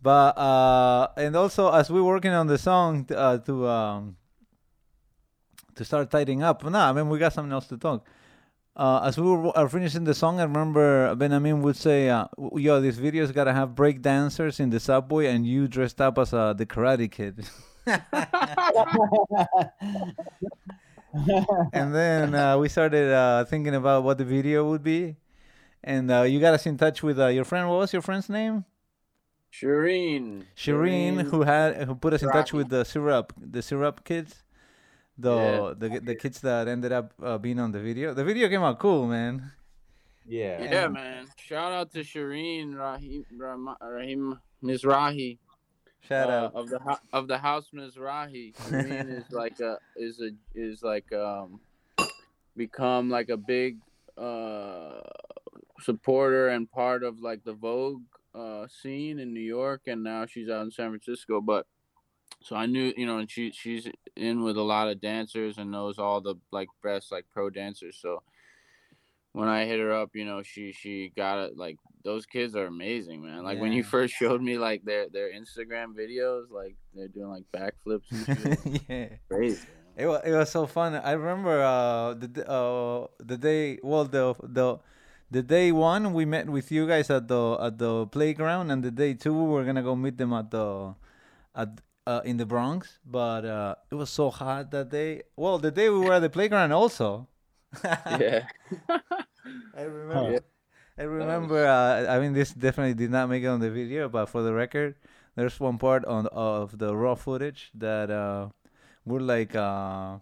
But 0.00 0.38
uh, 0.38 1.08
and 1.16 1.34
also 1.36 1.70
as 1.72 1.90
we're 1.90 2.02
working 2.04 2.30
on 2.32 2.46
the 2.46 2.58
song 2.58 3.06
uh, 3.14 3.38
to 3.38 3.66
um 3.68 4.16
to 5.74 5.84
start 5.84 6.10
tidying 6.10 6.42
up. 6.42 6.64
No, 6.64 6.78
I 6.78 6.92
mean 6.92 7.08
we 7.08 7.18
got 7.18 7.32
something 7.32 7.52
else 7.52 7.66
to 7.68 7.76
talk. 7.76 8.06
Uh, 8.78 9.00
as 9.02 9.18
we 9.18 9.26
were 9.28 9.50
uh, 9.58 9.66
finishing 9.66 10.04
the 10.04 10.14
song, 10.14 10.38
I 10.38 10.44
remember 10.44 11.12
Benjamin 11.16 11.62
would 11.62 11.74
say, 11.76 12.08
uh, 12.08 12.28
w- 12.36 12.64
"Yo, 12.64 12.80
this 12.80 12.94
video's 12.96 13.32
gotta 13.32 13.52
have 13.52 13.74
break 13.74 14.00
dancers 14.02 14.60
in 14.60 14.70
the 14.70 14.78
subway, 14.78 15.26
and 15.26 15.44
you 15.44 15.66
dressed 15.66 16.00
up 16.00 16.16
as 16.16 16.32
uh, 16.32 16.52
the 16.52 16.64
Karate 16.64 17.10
Kid." 17.10 17.44
and 21.72 21.92
then 21.92 22.34
uh, 22.36 22.56
we 22.56 22.68
started 22.68 23.12
uh, 23.12 23.44
thinking 23.46 23.74
about 23.74 24.04
what 24.04 24.18
the 24.18 24.24
video 24.24 24.68
would 24.70 24.84
be, 24.84 25.16
and 25.82 26.08
uh, 26.10 26.22
you 26.22 26.38
got 26.38 26.54
us 26.54 26.64
in 26.64 26.76
touch 26.76 27.02
with 27.02 27.18
uh, 27.18 27.26
your 27.26 27.44
friend. 27.44 27.68
What 27.68 27.78
was 27.78 27.92
your 27.92 28.02
friend's 28.02 28.28
name? 28.28 28.64
Shireen. 29.52 30.44
Shireen, 30.56 31.22
who 31.22 31.42
had 31.42 31.82
who 31.82 31.96
put 31.96 32.12
us 32.12 32.22
in 32.22 32.30
touch 32.30 32.52
with 32.52 32.68
the 32.68 32.84
syrup, 32.84 33.32
the 33.40 33.62
syrup 33.62 34.04
kids, 34.04 34.44
the 35.18 35.34
Yeah. 35.34 35.74
the 35.76 36.00
the 36.00 36.14
kids 36.14 36.40
that 36.40 36.68
ended 36.68 36.92
up 36.92 37.12
uh, 37.22 37.38
being 37.38 37.58
on 37.58 37.72
the 37.72 37.80
video. 37.80 38.14
The 38.14 38.24
video 38.24 38.48
came 38.48 38.62
out 38.62 38.78
cool, 38.78 39.06
man. 39.06 39.52
Yeah. 40.26 40.62
Yeah, 40.62 40.88
man. 40.88 41.26
Shout 41.36 41.72
out 41.72 41.90
to 41.92 42.00
Shireen 42.00 42.76
Rahim, 42.76 43.24
Rahim, 43.36 43.68
Rahim 43.80 44.38
Mizrahi 44.62 45.38
Shout 46.06 46.28
uh, 46.30 46.32
out. 46.32 46.54
of 46.54 46.68
the 46.68 46.80
of 47.12 47.28
the 47.28 47.38
house 47.38 47.68
Mizrahi. 47.74 48.54
Shireen 48.54 49.08
is 49.18 49.30
like 49.42 49.58
a 49.60 49.78
is 49.96 50.20
a 50.20 50.30
is 50.54 50.82
like 50.82 51.10
um 51.12 51.60
become 52.56 53.08
like 53.10 53.28
a 53.30 53.36
big 53.36 53.78
uh 54.16 55.00
supporter 55.80 56.48
and 56.48 56.70
part 56.70 57.02
of 57.02 57.20
like 57.20 57.44
the 57.44 57.52
Vogue 57.52 58.02
uh, 58.34 58.66
scene 58.68 59.18
in 59.18 59.32
New 59.32 59.40
York, 59.40 59.82
and 59.86 60.02
now 60.04 60.26
she's 60.26 60.48
out 60.48 60.62
in 60.62 60.70
San 60.70 60.90
Francisco. 60.90 61.40
But 61.40 61.66
so 62.48 62.56
I 62.56 62.64
knew, 62.64 62.94
you 62.96 63.04
know, 63.04 63.18
and 63.18 63.30
she 63.30 63.52
she's 63.52 63.86
in 64.16 64.42
with 64.42 64.56
a 64.56 64.62
lot 64.62 64.88
of 64.88 65.02
dancers 65.02 65.58
and 65.58 65.70
knows 65.70 65.98
all 65.98 66.22
the 66.22 66.36
like 66.50 66.68
best 66.82 67.12
like 67.12 67.26
pro 67.30 67.50
dancers. 67.50 67.98
So 68.00 68.22
when 69.32 69.48
I 69.48 69.66
hit 69.66 69.78
her 69.80 69.92
up, 69.92 70.12
you 70.14 70.24
know, 70.24 70.42
she 70.42 70.72
she 70.72 71.12
got 71.14 71.40
it. 71.40 71.58
Like 71.58 71.76
those 72.04 72.24
kids 72.24 72.56
are 72.56 72.64
amazing, 72.64 73.22
man. 73.22 73.44
Like 73.44 73.60
when 73.60 73.72
you 73.72 73.82
first 73.84 74.14
showed 74.14 74.40
me 74.40 74.56
like 74.56 74.82
their 74.82 75.10
their 75.10 75.30
Instagram 75.30 75.92
videos, 75.92 76.50
like 76.50 76.74
they're 76.94 77.08
doing 77.08 77.28
like 77.28 77.44
backflips 77.52 78.08
and 78.10 78.80
yeah. 78.88 79.08
Crazy. 79.30 79.60
man. 79.60 79.66
It 79.98 80.06
was, 80.06 80.22
it 80.24 80.32
was 80.32 80.50
so 80.50 80.66
fun. 80.66 80.94
I 80.94 81.12
remember 81.12 81.60
uh, 81.60 82.14
the 82.14 82.48
uh, 82.48 83.08
the 83.18 83.36
day 83.36 83.78
well 83.82 84.06
the 84.06 84.34
the 84.42 84.78
the 85.30 85.42
day 85.42 85.70
one 85.70 86.14
we 86.14 86.24
met 86.24 86.48
with 86.48 86.72
you 86.72 86.88
guys 86.88 87.10
at 87.10 87.28
the 87.28 87.58
at 87.60 87.76
the 87.76 88.06
playground, 88.06 88.70
and 88.70 88.82
the 88.82 88.90
day 88.90 89.12
two 89.12 89.34
we 89.34 89.50
were 89.50 89.66
gonna 89.66 89.82
go 89.82 89.94
meet 89.94 90.16
them 90.16 90.32
at 90.32 90.50
the 90.50 90.94
at 91.54 91.82
uh, 92.08 92.22
in 92.24 92.38
the 92.38 92.46
Bronx. 92.46 92.98
But 93.04 93.44
uh, 93.44 93.74
it 93.90 93.94
was 93.94 94.08
so 94.08 94.30
hot 94.30 94.70
that 94.70 94.88
day. 94.88 95.22
Well, 95.36 95.58
the 95.58 95.70
day 95.70 95.90
we 95.90 95.98
were 95.98 96.14
at 96.14 96.20
the 96.20 96.30
playground 96.30 96.72
also. 96.72 97.28
Yeah. 97.84 98.46
I 99.76 99.82
remember. 99.82 100.32
Yeah. 100.32 100.38
I 100.98 101.02
remember. 101.02 101.66
Uh, 101.66 102.06
I 102.08 102.18
mean, 102.18 102.32
this 102.32 102.52
definitely 102.52 102.94
did 102.94 103.10
not 103.10 103.28
make 103.28 103.44
it 103.44 103.46
on 103.46 103.60
the 103.60 103.70
video, 103.70 104.08
but 104.08 104.26
for 104.26 104.42
the 104.42 104.54
record, 104.54 104.96
there's 105.36 105.60
one 105.60 105.78
part 105.78 106.04
on 106.06 106.26
of 106.28 106.78
the 106.78 106.96
raw 106.96 107.14
footage 107.14 107.70
that 107.74 108.10
uh, 108.10 108.48
we're 109.04 109.20
like, 109.20 109.54
uh, 109.54 110.16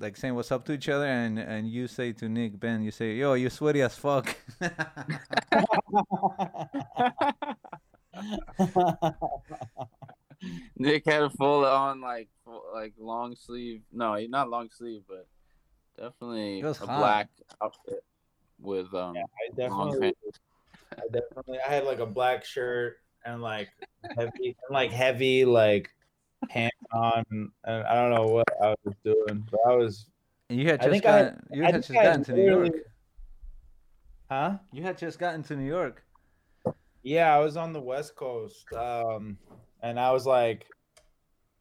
like 0.00 0.16
saying 0.16 0.34
what's 0.34 0.50
up 0.50 0.64
to 0.66 0.72
each 0.72 0.88
other, 0.88 1.06
and 1.06 1.38
and 1.38 1.70
you 1.70 1.86
say 1.86 2.12
to 2.12 2.28
Nick 2.28 2.58
Ben, 2.58 2.82
you 2.82 2.90
say, 2.90 3.14
"Yo, 3.14 3.34
you 3.34 3.48
sweaty 3.48 3.82
as 3.82 3.94
fuck." 3.94 4.36
Nick 10.76 11.04
had 11.06 11.22
a 11.22 11.30
full 11.30 11.64
on 11.64 12.00
like 12.00 12.28
full, 12.44 12.62
like 12.72 12.94
long 12.98 13.34
sleeve. 13.36 13.82
No, 13.92 14.16
not 14.28 14.48
long 14.50 14.68
sleeve, 14.70 15.02
but 15.08 15.26
definitely 15.96 16.60
a 16.60 16.72
hot. 16.72 16.86
black 16.98 17.28
outfit 17.62 18.04
with 18.60 18.92
um 18.94 19.16
I 19.16 19.68
long 19.68 19.90
definitely, 19.90 20.14
pants. 20.22 20.38
I 20.92 21.02
definitely, 21.12 21.58
I 21.66 21.70
had 21.72 21.84
like 21.84 21.98
a 22.00 22.06
black 22.06 22.44
shirt 22.44 22.98
and 23.24 23.42
like 23.42 23.68
heavy, 24.16 24.30
and 24.44 24.70
like 24.72 24.90
heavy 24.90 25.44
like 25.44 25.90
pants 26.48 26.76
on, 26.92 27.24
and 27.30 27.52
I 27.84 27.94
don't 27.94 28.10
know 28.10 28.26
what 28.32 28.48
I 28.62 28.74
was 28.84 28.94
doing, 29.04 29.46
but 29.50 29.60
I 29.68 29.74
was, 29.76 30.06
And 30.48 30.58
you 30.58 30.66
had 30.68 30.80
I 30.80 30.84
just 30.84 30.90
think 30.92 31.06
I- 31.06 31.22
gotten, 31.22 31.46
you 31.52 31.62
had 31.62 31.72
think 31.74 31.84
just 31.86 31.98
I 31.98 32.02
gotten 32.02 32.24
to 32.24 32.32
New 32.32 32.44
York. 32.50 32.72
huh? 34.30 34.58
You 34.72 34.82
had 34.82 34.96
just 34.98 35.18
gotten 35.18 35.42
to 35.44 35.56
New 35.56 35.66
York. 35.66 36.02
Yeah, 37.02 37.34
I 37.34 37.38
was 37.40 37.56
on 37.56 37.72
the 37.72 37.80
West 37.80 38.14
Coast, 38.16 38.70
um, 38.74 39.38
and 39.82 39.98
I 39.98 40.12
was 40.12 40.26
like, 40.26 40.66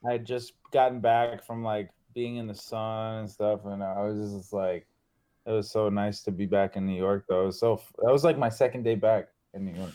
I 0.08 0.14
had 0.14 0.26
just 0.26 0.54
gotten 0.72 1.00
back 1.00 1.44
from 1.44 1.64
like 1.64 1.90
being 2.14 2.38
in 2.38 2.48
the 2.48 2.56
sun 2.56 3.20
and 3.20 3.30
stuff, 3.30 3.62
and 3.66 3.84
I 3.84 4.02
was 4.02 4.32
just 4.32 4.54
like, 4.54 4.88
it 5.46 5.52
was 5.52 5.70
so 5.70 5.90
nice 5.90 6.22
to 6.24 6.32
be 6.32 6.46
back 6.46 6.76
in 6.76 6.86
New 6.86 6.98
York. 6.98 7.26
Though 7.28 7.44
it 7.44 7.48
was 7.48 7.60
so 7.60 7.82
that 8.04 8.12
was 8.12 8.24
like 8.24 8.38
my 8.38 8.50
second 8.50 8.84
day 8.84 8.96
back 8.96 9.30
in 9.54 9.66
New 9.66 9.78
York. 9.80 9.94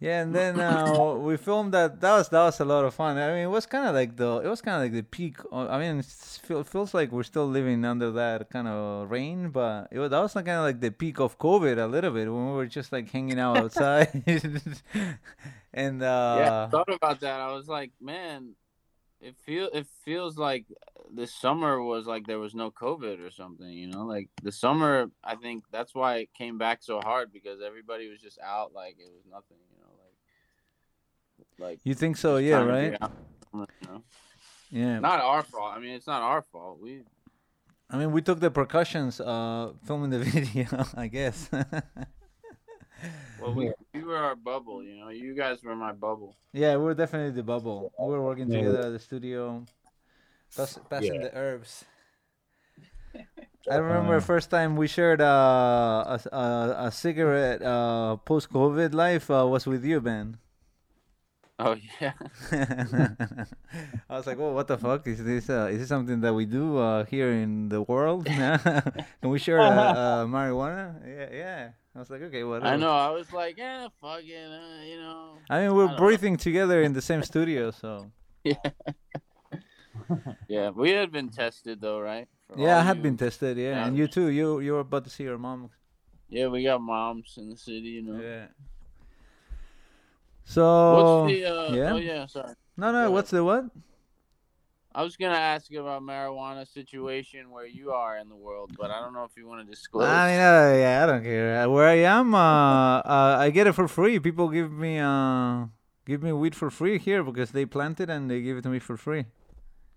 Yeah, 0.00 0.22
and 0.22 0.32
then 0.32 0.60
uh, 0.60 1.14
we 1.14 1.36
filmed 1.36 1.74
that. 1.74 2.00
That 2.00 2.12
was 2.12 2.28
that 2.28 2.44
was 2.44 2.60
a 2.60 2.64
lot 2.64 2.84
of 2.84 2.94
fun. 2.94 3.18
I 3.18 3.32
mean, 3.32 3.44
it 3.44 3.50
was 3.50 3.66
kind 3.66 3.84
of 3.88 3.96
like 3.96 4.16
the 4.16 4.38
it 4.44 4.48
was 4.48 4.60
kind 4.60 4.76
of 4.76 4.82
like 4.82 4.92
the 4.92 5.02
peak. 5.02 5.38
I 5.52 5.76
mean, 5.76 5.98
it 5.98 6.04
feel, 6.04 6.62
feels 6.62 6.94
like 6.94 7.10
we're 7.10 7.24
still 7.24 7.48
living 7.48 7.84
under 7.84 8.12
that 8.12 8.48
kind 8.48 8.68
of 8.68 9.10
rain, 9.10 9.50
but 9.50 9.88
it 9.90 9.98
was 9.98 10.10
that 10.10 10.20
was 10.20 10.34
kind 10.34 10.50
of 10.50 10.62
like 10.62 10.80
the 10.80 10.92
peak 10.92 11.18
of 11.18 11.36
COVID 11.40 11.82
a 11.82 11.88
little 11.88 12.12
bit 12.12 12.32
when 12.32 12.46
we 12.46 12.52
were 12.52 12.66
just 12.66 12.92
like 12.92 13.10
hanging 13.10 13.40
out 13.40 13.56
outside. 13.56 14.22
and 15.74 16.02
uh, 16.02 16.36
yeah, 16.38 16.64
I 16.64 16.68
thought 16.70 16.94
about 16.94 17.18
that. 17.20 17.40
I 17.40 17.50
was 17.50 17.66
like, 17.66 17.90
man, 18.00 18.54
it 19.20 19.36
feel 19.36 19.68
it 19.72 19.86
feels 20.04 20.38
like 20.38 20.66
this 21.12 21.34
summer 21.34 21.82
was 21.82 22.06
like 22.06 22.26
there 22.26 22.38
was 22.38 22.54
no 22.54 22.70
COVID 22.70 23.24
or 23.26 23.30
something. 23.30 23.68
You 23.68 23.88
know, 23.88 24.04
like 24.04 24.28
the 24.42 24.52
summer. 24.52 25.10
I 25.24 25.34
think 25.34 25.64
that's 25.72 25.94
why 25.94 26.18
it 26.18 26.34
came 26.34 26.58
back 26.58 26.82
so 26.82 27.00
hard 27.00 27.32
because 27.32 27.60
everybody 27.60 28.08
was 28.08 28.20
just 28.20 28.38
out 28.40 28.72
like 28.72 28.96
it 28.98 29.10
was 29.12 29.24
nothing. 29.28 29.56
You 29.70 29.77
know, 29.77 29.77
like 31.58 31.68
like 31.70 31.80
you 31.84 31.94
think 31.94 32.16
so? 32.16 32.36
Yeah, 32.38 32.62
right. 32.64 32.92
You 33.52 33.66
know? 33.84 34.02
Yeah. 34.70 34.98
Not 35.00 35.20
our 35.20 35.42
fault. 35.42 35.72
I 35.76 35.78
mean, 35.80 35.94
it's 35.94 36.06
not 36.06 36.22
our 36.22 36.42
fault. 36.42 36.78
We 36.80 37.02
I 37.90 37.96
mean, 37.96 38.12
we 38.12 38.20
took 38.20 38.38
the 38.40 38.50
precautions 38.50 39.18
uh, 39.20 39.72
filming 39.84 40.10
the 40.10 40.18
video. 40.24 40.84
I 40.94 41.06
guess. 41.08 41.48
well, 43.40 43.54
we, 43.54 43.72
we 43.94 44.02
were 44.04 44.16
our 44.16 44.36
bubble. 44.36 44.82
You 44.82 44.96
know, 45.00 45.08
you 45.08 45.34
guys 45.34 45.62
were 45.62 45.74
my 45.76 45.92
bubble. 45.92 46.36
yeah, 46.52 46.76
we 46.76 46.84
were 46.84 46.94
definitely 46.94 47.30
the 47.32 47.42
bubble. 47.42 47.92
We 47.98 48.08
were 48.12 48.22
working 48.22 48.50
Yeah. 48.50 48.58
together 48.58 48.80
at 48.88 48.92
the 48.92 48.98
studio, 48.98 49.64
pass, 50.56 50.78
passing 50.90 51.14
Yeah. 51.14 51.22
the 51.28 51.36
herbs. 51.36 51.84
I 53.70 53.76
remember 53.76 54.18
the 54.20 54.24
first 54.24 54.50
time 54.50 54.76
we 54.76 54.86
shared 54.86 55.20
uh, 55.20 56.04
a, 56.08 56.14
s- 56.14 56.26
a, 56.32 56.74
a 56.88 56.90
cigarette 56.92 57.60
uh, 57.62 58.16
post 58.16 58.50
COVID 58.50 58.94
life 58.94 59.30
uh, 59.30 59.46
was 59.46 59.66
with 59.66 59.84
you, 59.84 60.00
Ben. 60.00 60.38
Oh 61.60 61.74
yeah. 62.00 62.12
I 64.08 64.16
was 64.16 64.26
like, 64.26 64.38
"Oh, 64.38 64.52
what 64.52 64.68
the 64.68 64.78
fuck 64.78 65.06
is 65.06 65.22
this? 65.24 65.50
Uh, 65.50 65.68
is 65.70 65.78
this 65.80 65.88
something 65.88 66.20
that 66.20 66.32
we 66.32 66.46
do 66.46 66.78
uh, 66.78 67.04
here 67.06 67.32
in 67.32 67.68
the 67.68 67.82
world? 67.82 68.26
Can 68.26 69.30
we 69.30 69.38
share 69.38 69.58
uh, 69.60 69.70
uh, 69.70 70.24
marijuana?" 70.26 70.94
Yeah, 71.04 71.28
yeah. 71.32 71.68
I 71.94 71.98
was 71.98 72.10
like, 72.10 72.22
"Okay, 72.22 72.44
whatever." 72.44 72.66
I 72.72 72.76
know. 72.76 72.92
I 72.92 73.10
was 73.10 73.32
like, 73.32 73.58
yeah, 73.58 73.88
fuck 74.00 74.20
it, 74.22 74.50
uh, 74.50 74.84
you 74.84 74.98
know. 74.98 75.38
I 75.50 75.60
mean, 75.66 75.74
we're 75.74 75.84
I 75.84 75.86
don't 75.88 75.96
know. 75.96 76.04
breathing 76.06 76.36
together 76.36 76.82
in 76.82 76.92
the 76.92 77.02
same 77.02 77.22
studio, 77.24 77.72
so 77.72 78.10
Yeah, 78.44 78.54
yeah, 80.48 80.70
we 80.70 80.90
had 80.92 81.10
been 81.12 81.28
tested 81.28 81.80
though, 81.80 82.00
right? 82.00 82.28
For 82.46 82.58
yeah, 82.58 82.78
I 82.78 82.82
had 82.82 82.96
you- 82.98 83.02
been 83.02 83.16
tested. 83.16 83.56
Yeah, 83.58 83.70
Yeah. 83.70 83.86
and 83.86 83.96
you 83.96 84.06
too. 84.06 84.28
You 84.28 84.60
you 84.60 84.72
were 84.72 84.80
about 84.86 85.04
to 85.04 85.10
see 85.10 85.24
your 85.24 85.38
mom. 85.38 85.70
Yeah, 86.30 86.46
we 86.48 86.62
got 86.62 86.80
moms 86.80 87.34
in 87.36 87.48
the 87.50 87.56
city, 87.56 87.98
you 87.98 88.02
know. 88.02 88.20
Yeah. 88.20 88.46
So 90.48 91.24
What's 91.26 91.32
the? 91.34 91.44
Uh, 91.44 91.74
yeah. 91.74 91.92
Oh 91.92 91.96
yeah, 91.98 92.26
sorry. 92.26 92.54
no, 92.78 92.90
no. 92.90 93.04
go 93.04 93.10
What's 93.12 93.30
the 93.30 93.44
what? 93.44 93.66
I 94.94 95.02
was 95.02 95.14
gonna 95.14 95.36
ask 95.36 95.70
you 95.70 95.82
about 95.82 96.00
marijuana 96.00 96.66
situation 96.66 97.50
where 97.50 97.66
you 97.66 97.92
are 97.92 98.16
in 98.16 98.30
the 98.30 98.34
world, 98.34 98.72
but 98.76 98.90
I 98.90 98.98
don't 99.00 99.12
know 99.12 99.24
if 99.24 99.36
you 99.36 99.46
want 99.46 99.60
to 99.60 99.70
disclose. 99.70 100.08
I 100.08 100.26
mean, 100.26 100.40
uh, 100.40 100.74
yeah, 100.80 101.02
I 101.02 101.06
don't 101.06 101.22
care. 101.22 101.62
Uh, 101.62 101.68
Where 101.68 101.86
I 101.86 102.00
am, 102.16 102.34
uh, 102.34 102.38
uh, 103.04 103.36
I 103.38 103.50
get 103.50 103.66
it 103.66 103.74
for 103.74 103.86
free. 103.88 104.18
People 104.20 104.48
give 104.48 104.72
me 104.72 104.98
uh, 104.98 105.66
give 106.06 106.22
me 106.22 106.32
weed 106.32 106.56
for 106.56 106.70
free 106.70 106.98
here 106.98 107.22
because 107.22 107.50
they 107.50 107.66
plant 107.66 108.00
it 108.00 108.08
and 108.08 108.30
they 108.30 108.40
give 108.40 108.56
it 108.56 108.62
to 108.62 108.70
me 108.70 108.78
for 108.78 108.96
free. 108.96 109.26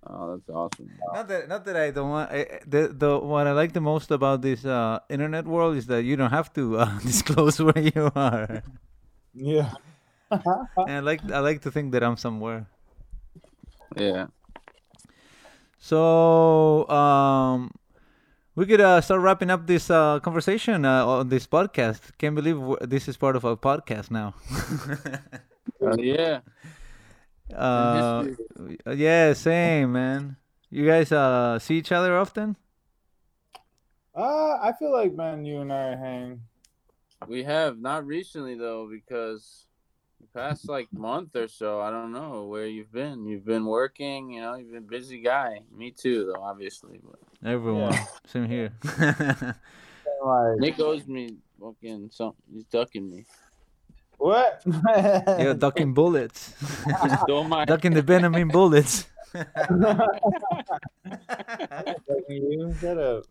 oh, 0.06 0.36
that's 0.36 0.50
awesome. 0.50 0.90
Not 1.14 1.30
that, 1.30 1.48
not 1.48 1.64
that 1.64 1.78
I 1.78 1.92
don't 1.92 2.10
want. 2.10 2.30
I, 2.30 2.60
the 2.68 2.90
the 2.92 3.18
what 3.18 3.48
I 3.48 3.54
like 3.54 3.72
the 3.72 3.80
most 3.82 4.12
about 4.12 4.42
this 4.42 4.66
uh, 4.66 5.00
internet 5.10 5.48
world 5.48 5.78
is 5.78 5.88
that 5.88 6.04
you 6.04 6.18
don't 6.18 6.32
have 6.32 6.52
to 6.60 6.78
uh, 6.80 7.00
disclose 7.10 7.58
where 7.62 7.80
you 7.80 8.12
are. 8.14 8.64
Yeah. 9.34 9.72
And 10.32 10.90
I 10.90 11.00
like 11.00 11.22
I 11.32 11.40
like 11.40 11.62
to 11.62 11.72
think 11.72 11.92
that 11.92 12.04
I'm 12.04 12.18
somewhere. 12.18 12.68
Yeah. 13.96 14.28
So 15.78 16.88
um, 16.90 17.72
we 18.56 18.66
could 18.66 18.82
uh, 18.82 19.02
start 19.02 19.22
wrapping 19.22 19.50
up 19.50 19.68
this 19.68 19.90
uh, 19.90 20.20
conversation 20.20 20.86
uh, 20.86 21.06
on 21.06 21.30
this 21.30 21.48
podcast. 21.48 22.16
Can't 22.18 22.36
believe 22.36 22.62
this 22.82 23.08
is 23.08 23.18
part 23.18 23.36
of 23.36 23.44
a 23.44 23.58
podcast 23.58 24.12
now. 24.12 24.36
Uh, 25.82 25.96
yeah. 25.98 26.42
uh, 27.56 28.24
yeah, 28.94 29.34
same 29.34 29.94
man. 29.94 30.38
You 30.70 30.86
guys 30.86 31.12
uh, 31.12 31.58
see 31.58 31.78
each 31.78 31.92
other 31.92 32.18
often? 32.18 32.56
Uh, 34.16 34.58
I 34.62 34.74
feel 34.78 34.92
like 34.92 35.14
man, 35.14 35.44
you 35.46 35.62
and 35.62 35.74
I 35.74 35.96
hang. 35.96 36.42
We 37.28 37.44
have 37.44 37.80
not 37.80 38.06
recently 38.06 38.56
though 38.56 38.88
because 38.90 39.66
the 39.66 39.71
past 40.34 40.68
like 40.70 40.92
month 40.94 41.36
or 41.36 41.48
so, 41.48 41.82
I 41.82 41.90
don't 41.90 42.12
know 42.12 42.46
where 42.46 42.66
you've 42.66 42.92
been. 42.92 43.26
You've 43.26 43.46
been 43.46 43.66
working, 43.66 44.32
you 44.32 44.42
know, 44.42 44.56
you've 44.56 44.70
been 44.72 44.78
a 44.80 44.82
busy 44.82 45.20
guy. 45.22 45.60
Me 45.76 45.92
too 45.92 46.26
though, 46.26 46.42
obviously. 46.42 47.00
But 47.04 47.20
Everyone, 47.48 47.98
same 48.26 48.48
here. 48.48 48.74
Nick 50.58 50.80
owes 50.80 51.08
me 51.08 51.38
fucking 51.60 52.10
something. 52.12 52.42
He's 52.54 52.66
ducking 52.66 53.10
me. 53.10 53.26
what? 54.18 54.62
You're 55.40 55.54
ducking 55.66 55.94
bullets, 55.94 56.54
He 57.04 57.10
stole 57.24 57.44
my 57.46 57.66
ducking 57.66 57.94
the 57.94 58.04
Benjamin 58.04 58.48
bullets. 58.50 59.08
you 62.30 62.76
shut 62.82 62.98
up. 62.98 63.24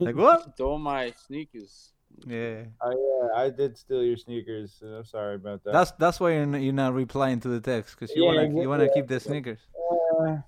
like 0.00 0.16
what? 0.16 0.54
stole 0.54 0.78
my 0.78 1.12
sneakers. 1.26 1.92
Yeah. 2.26 2.64
Oh 2.82 2.90
yeah, 2.90 3.40
I 3.42 3.50
did 3.50 3.76
steal 3.78 4.02
your 4.02 4.16
sneakers. 4.16 4.78
and 4.82 4.94
I'm 4.96 5.04
sorry 5.04 5.36
about 5.36 5.62
that. 5.64 5.72
That's 5.72 5.92
that's 5.92 6.20
why 6.20 6.32
you're, 6.32 6.42
n- 6.42 6.62
you're 6.62 6.72
not 6.72 6.94
replying 6.94 7.40
to 7.40 7.48
the 7.48 7.60
text 7.60 7.96
because 7.98 8.14
you 8.14 8.24
Yeah, 8.24 8.34
wanna 8.42 8.60
you 8.62 8.68
wanna 8.68 8.84
yeah. 8.84 8.90
keep 8.94 9.06
the 9.08 9.20
sneakers. 9.20 9.58
Uh, 9.74 10.38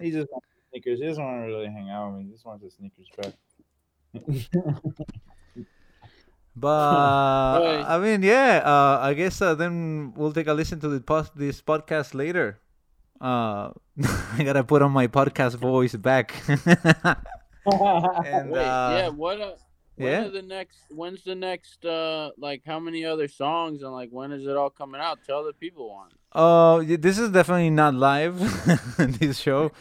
he 0.00 0.10
just 0.10 0.28
wants 0.32 0.46
the 0.54 0.60
sneakers. 0.70 0.98
He 1.00 1.06
doesn't 1.06 1.22
want 1.24 1.42
to 1.42 1.46
really 1.46 1.66
hang 1.66 1.90
out 1.90 2.10
with 2.12 2.20
me. 2.20 2.24
He 2.26 2.32
just 2.32 2.46
wants 2.46 2.64
the 2.64 2.70
sneakers 2.70 3.08
back. 3.16 3.34
But 6.56 7.60
Right. 7.62 7.84
I 7.86 7.98
mean, 7.98 8.22
yeah. 8.22 8.62
Uh, 8.64 8.98
I 9.00 9.14
guess 9.14 9.40
uh, 9.40 9.54
then 9.54 10.12
we'll 10.16 10.32
take 10.32 10.48
a 10.48 10.52
listen 10.54 10.80
to 10.80 10.88
the 10.88 11.00
post- 11.00 11.36
this 11.36 11.62
podcast 11.62 12.14
later. 12.14 12.58
Uh, 13.20 13.70
I 14.34 14.42
gotta 14.44 14.64
put 14.64 14.82
on 14.82 14.90
my 14.92 15.06
podcast 15.06 15.54
voice 15.56 15.94
back. 15.94 16.34
and 16.48 16.60
Wait, 18.50 18.58
uh, 18.58 18.90
yeah. 18.98 19.08
What? 19.08 19.40
Uh, 19.40 19.54
when 19.54 19.67
yeah? 20.04 20.24
are 20.26 20.30
the 20.30 20.42
next? 20.42 20.78
When's 20.90 21.22
the 21.22 21.34
next? 21.34 21.84
Uh, 21.84 22.30
like 22.38 22.62
how 22.66 22.78
many 22.80 23.04
other 23.04 23.28
songs 23.28 23.82
and 23.82 23.92
like 23.92 24.10
when 24.10 24.32
is 24.32 24.46
it 24.46 24.56
all 24.56 24.70
coming 24.70 25.00
out? 25.00 25.18
Tell 25.26 25.44
the 25.44 25.52
people 25.52 25.90
one. 25.90 26.08
Uh, 26.32 26.84
y- 26.86 26.96
this 26.96 27.18
is 27.18 27.30
definitely 27.30 27.70
not 27.70 27.94
live, 27.94 28.38
this 29.18 29.38
show, 29.38 29.72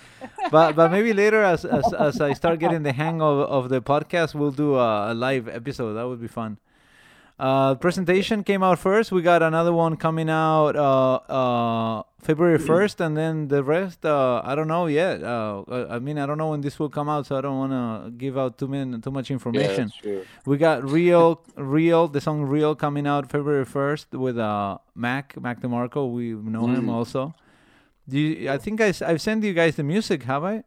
but 0.51 0.75
but 0.75 0.91
maybe 0.91 1.13
later 1.13 1.43
as 1.43 1.65
as, 1.65 1.93
as 1.93 2.21
I 2.21 2.33
start 2.33 2.59
getting 2.59 2.83
the 2.83 2.93
hang 2.93 3.21
of, 3.21 3.39
of 3.39 3.69
the 3.69 3.81
podcast, 3.81 4.33
we'll 4.33 4.51
do 4.51 4.75
a, 4.75 5.11
a 5.11 5.13
live 5.13 5.47
episode. 5.47 5.93
That 5.93 6.07
would 6.07 6.21
be 6.21 6.27
fun. 6.27 6.57
Uh, 7.39 7.75
presentation 7.75 8.43
came 8.43 8.63
out 8.63 8.79
first. 8.79 9.11
We 9.11 9.21
got 9.21 9.43
another 9.43 9.71
one 9.71 9.95
coming 9.95 10.27
out 10.27 10.75
uh, 10.75 11.15
uh, 11.29 12.03
February 12.19 12.57
first, 12.57 12.99
and 12.99 13.15
then 13.15 13.47
the 13.47 13.63
rest 13.63 14.03
uh, 14.05 14.41
I 14.43 14.55
don't 14.55 14.67
know 14.67 14.87
yet. 14.87 15.21
Uh, 15.23 15.61
I 15.69 15.95
I 15.95 15.99
mean 15.99 16.17
I 16.17 16.25
don't 16.25 16.39
know 16.39 16.49
when 16.49 16.61
this 16.61 16.79
will 16.79 16.89
come 16.89 17.07
out, 17.07 17.27
so 17.27 17.37
I 17.37 17.41
don't 17.41 17.57
want 17.59 17.73
to 17.73 18.09
give 18.17 18.39
out 18.39 18.57
too 18.57 18.67
many 18.67 18.97
too 18.99 19.11
much 19.11 19.29
Yeah, 19.29 19.35
information. 19.35 19.85
that's 19.89 19.97
true. 19.97 20.25
We 20.47 20.57
got 20.57 20.83
Real, 20.83 21.43
Real, 21.55 22.07
the 22.07 22.21
song 22.21 22.41
Real 22.41 22.73
coming 22.73 23.05
out 23.05 23.29
February 23.29 23.65
1st 23.65 24.17
with 24.17 24.37
uh 24.39 24.79
Mac, 24.95 25.39
Mac 25.39 25.61
DeMarco. 25.61 26.11
We 26.11 26.33
know 26.33 26.65
him 26.65 26.87
Mm. 26.87 26.91
also. 26.91 27.35
Do 28.09 28.17
you, 28.17 28.49
I 28.49 28.57
think 28.57 28.81
I, 28.81 28.91
I've 29.05 29.21
sent 29.21 29.43
you 29.43 29.53
guys 29.53 29.75
the 29.75 29.83
music, 29.83 30.23
have 30.23 30.43
I? 30.43 30.63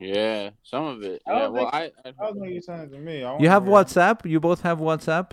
Yeah, 0.00 0.50
some 0.64 0.84
of 0.86 1.02
it. 1.04 1.22
I 1.28 1.32
Yeah. 1.32 1.46
Well, 1.48 1.70
I. 1.72 1.92
I 2.04 2.08
I 2.08 2.10
don't 2.26 2.40
think 2.40 2.54
you 2.54 2.60
sent 2.60 2.82
it 2.90 2.90
to 2.96 2.98
me. 2.98 3.22
I 3.22 3.38
You 3.38 3.48
have 3.48 3.62
wanna 3.68 3.76
hear 3.76 3.86
it. 3.86 3.86
WhatsApp? 3.86 4.26
You 4.28 4.40
both 4.40 4.62
have 4.62 4.78
WhatsApp? 4.80 5.30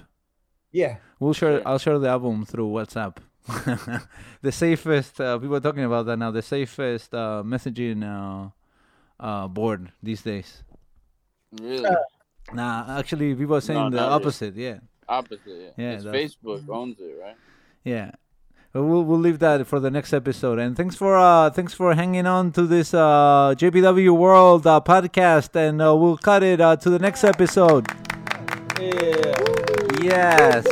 Yeah. 0.72 0.98
We'll 1.20 1.34
share, 1.34 1.58
Sure. 1.60 1.68
I'll 1.68 1.80
share 1.80 2.00
the 2.00 2.10
album 2.10 2.46
through 2.46 2.70
WhatsApp. 2.70 3.18
the 4.42 4.52
safest, 4.52 5.20
uh, 5.20 5.38
people 5.40 5.56
are 5.56 5.60
talking 5.60 5.84
about 5.84 6.06
that 6.06 6.18
now, 6.18 6.30
the 6.32 6.42
safest 6.42 7.14
uh, 7.14 7.42
messaging 7.46 8.04
uh, 8.06 8.50
uh, 9.24 9.48
board 9.48 9.92
these 10.04 10.22
days. 10.22 10.64
really 11.60 11.90
Nah, 12.54 12.98
actually, 13.00 13.34
people 13.36 13.56
are 13.56 13.62
saying 13.62 13.80
No, 13.80 13.90
the 13.90 13.96
not 13.98 14.04
really. 14.06 14.16
opposite, 14.16 14.56
yeah. 14.56 14.78
opposite. 15.08 15.74
Yeah. 15.78 15.92
Yeah, 15.92 15.98
Facebook 16.12 16.68
owns 16.70 17.00
it, 17.00 17.16
right? 17.22 17.36
Yeah. 17.84 18.12
But 18.72 18.84
we'll 18.84 19.04
we'll 19.04 19.18
leave 19.20 19.40
that 19.40 19.66
for 19.66 19.80
the 19.80 19.90
next 19.90 20.14
episode. 20.14 20.60
And 20.60 20.78
thanks 20.78 20.96
for 20.96 21.18
uh 21.18 21.50
thanks 21.50 21.74
for 21.74 21.96
hanging 21.96 22.28
on 22.28 22.52
to 22.52 22.68
this 22.68 22.94
uh 22.94 23.56
JPW 23.58 24.16
World 24.16 24.68
uh, 24.68 24.80
podcast 24.86 25.56
and 25.56 25.82
uh, 25.82 25.96
we'll 25.96 26.18
cut 26.18 26.44
it 26.44 26.62
uh, 26.62 26.76
to 26.78 26.90
the 26.92 27.00
next 27.00 27.24
episode. 27.24 27.88
Yes. 30.10 30.66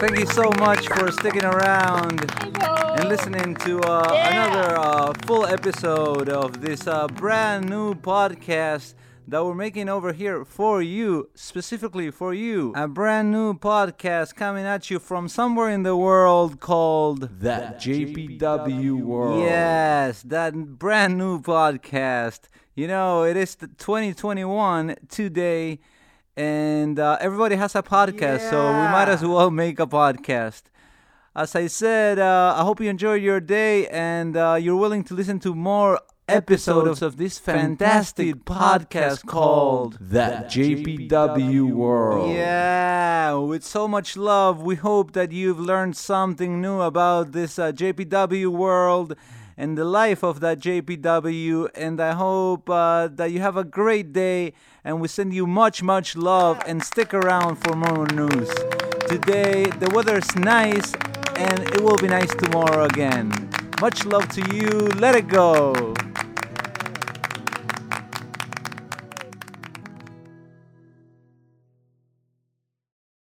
Thank 0.00 0.18
you 0.18 0.26
so 0.26 0.50
much 0.58 0.88
for 0.88 1.12
sticking 1.12 1.44
around 1.44 2.28
and 2.60 3.08
listening 3.08 3.54
to 3.66 3.80
uh, 3.82 4.02
another 4.30 4.76
uh, 4.76 5.12
full 5.26 5.46
episode 5.46 6.28
of 6.28 6.60
this 6.60 6.88
uh, 6.88 7.06
brand 7.06 7.68
new 7.70 7.94
podcast 7.94 8.94
that 9.28 9.44
we're 9.44 9.54
making 9.54 9.88
over 9.88 10.12
here 10.12 10.44
for 10.44 10.82
you, 10.82 11.30
specifically 11.36 12.10
for 12.10 12.34
you. 12.34 12.72
A 12.74 12.88
brand 12.88 13.30
new 13.30 13.54
podcast 13.54 14.34
coming 14.34 14.64
at 14.66 14.90
you 14.90 14.98
from 14.98 15.28
somewhere 15.28 15.70
in 15.70 15.84
the 15.84 15.96
world 15.96 16.58
called 16.58 17.28
That 17.40 17.76
JPW 17.78 19.02
World. 19.02 19.44
Yes, 19.44 20.22
that 20.22 20.54
brand 20.80 21.16
new 21.16 21.40
podcast. 21.40 22.48
You 22.74 22.88
know, 22.88 23.22
it 23.22 23.36
is 23.36 23.54
the 23.54 23.68
2021 23.68 24.96
today, 25.08 25.78
and 26.40 26.98
uh, 26.98 27.18
everybody 27.20 27.54
has 27.56 27.74
a 27.74 27.82
podcast, 27.82 28.48
so 28.48 28.58
we 28.68 28.86
might 28.96 29.10
as 29.10 29.22
well 29.22 29.50
make 29.50 29.78
a 29.78 29.86
podcast. 29.86 30.62
As 31.36 31.54
I 31.54 31.66
said, 31.66 32.18
uh, 32.18 32.54
I 32.56 32.62
hope 32.62 32.80
you 32.80 32.88
enjoy 32.88 33.14
your 33.14 33.40
day 33.40 33.86
and 33.88 34.34
uh, 34.36 34.56
you're 34.58 34.80
willing 34.84 35.04
to 35.04 35.14
listen 35.14 35.38
to 35.40 35.54
more 35.54 36.00
episodes 36.28 37.02
of 37.02 37.18
this 37.18 37.38
fantastic 37.38 38.36
podcast 38.46 39.26
called 39.26 39.98
That 40.00 40.46
JPW 40.46 41.72
World. 41.72 42.34
yeah, 42.34 43.34
with 43.34 43.62
so 43.62 43.86
much 43.86 44.16
love, 44.16 44.62
we 44.62 44.76
hope 44.76 45.12
that 45.12 45.32
you've 45.32 45.60
learned 45.60 45.94
something 45.96 46.62
new 46.62 46.80
about 46.80 47.32
this 47.32 47.58
uh, 47.58 47.70
JPW 47.70 48.48
world 48.48 49.14
and 49.58 49.76
the 49.76 49.84
life 49.84 50.22
of 50.24 50.40
that 50.40 50.58
JPW. 50.58 51.68
And 51.74 52.00
I 52.00 52.12
hope 52.14 52.70
uh, 52.70 53.08
that 53.08 53.30
you 53.30 53.40
have 53.40 53.58
a 53.58 53.64
great 53.64 54.14
day. 54.14 54.54
And 54.84 55.00
we 55.00 55.08
send 55.08 55.34
you 55.34 55.46
much, 55.46 55.82
much 55.82 56.16
love 56.16 56.62
and 56.66 56.82
stick 56.82 57.12
around 57.12 57.56
for 57.56 57.76
more 57.76 58.06
news. 58.06 58.48
Today, 59.08 59.64
the 59.64 59.90
weather 59.94 60.16
is 60.16 60.36
nice 60.36 60.94
and 61.36 61.60
it 61.60 61.82
will 61.82 61.96
be 61.96 62.08
nice 62.08 62.34
tomorrow 62.34 62.84
again. 62.84 63.30
Much 63.80 64.06
love 64.06 64.28
to 64.30 64.40
you. 64.54 64.70
Let 64.98 65.16
it 65.16 65.28
go. 65.28 65.94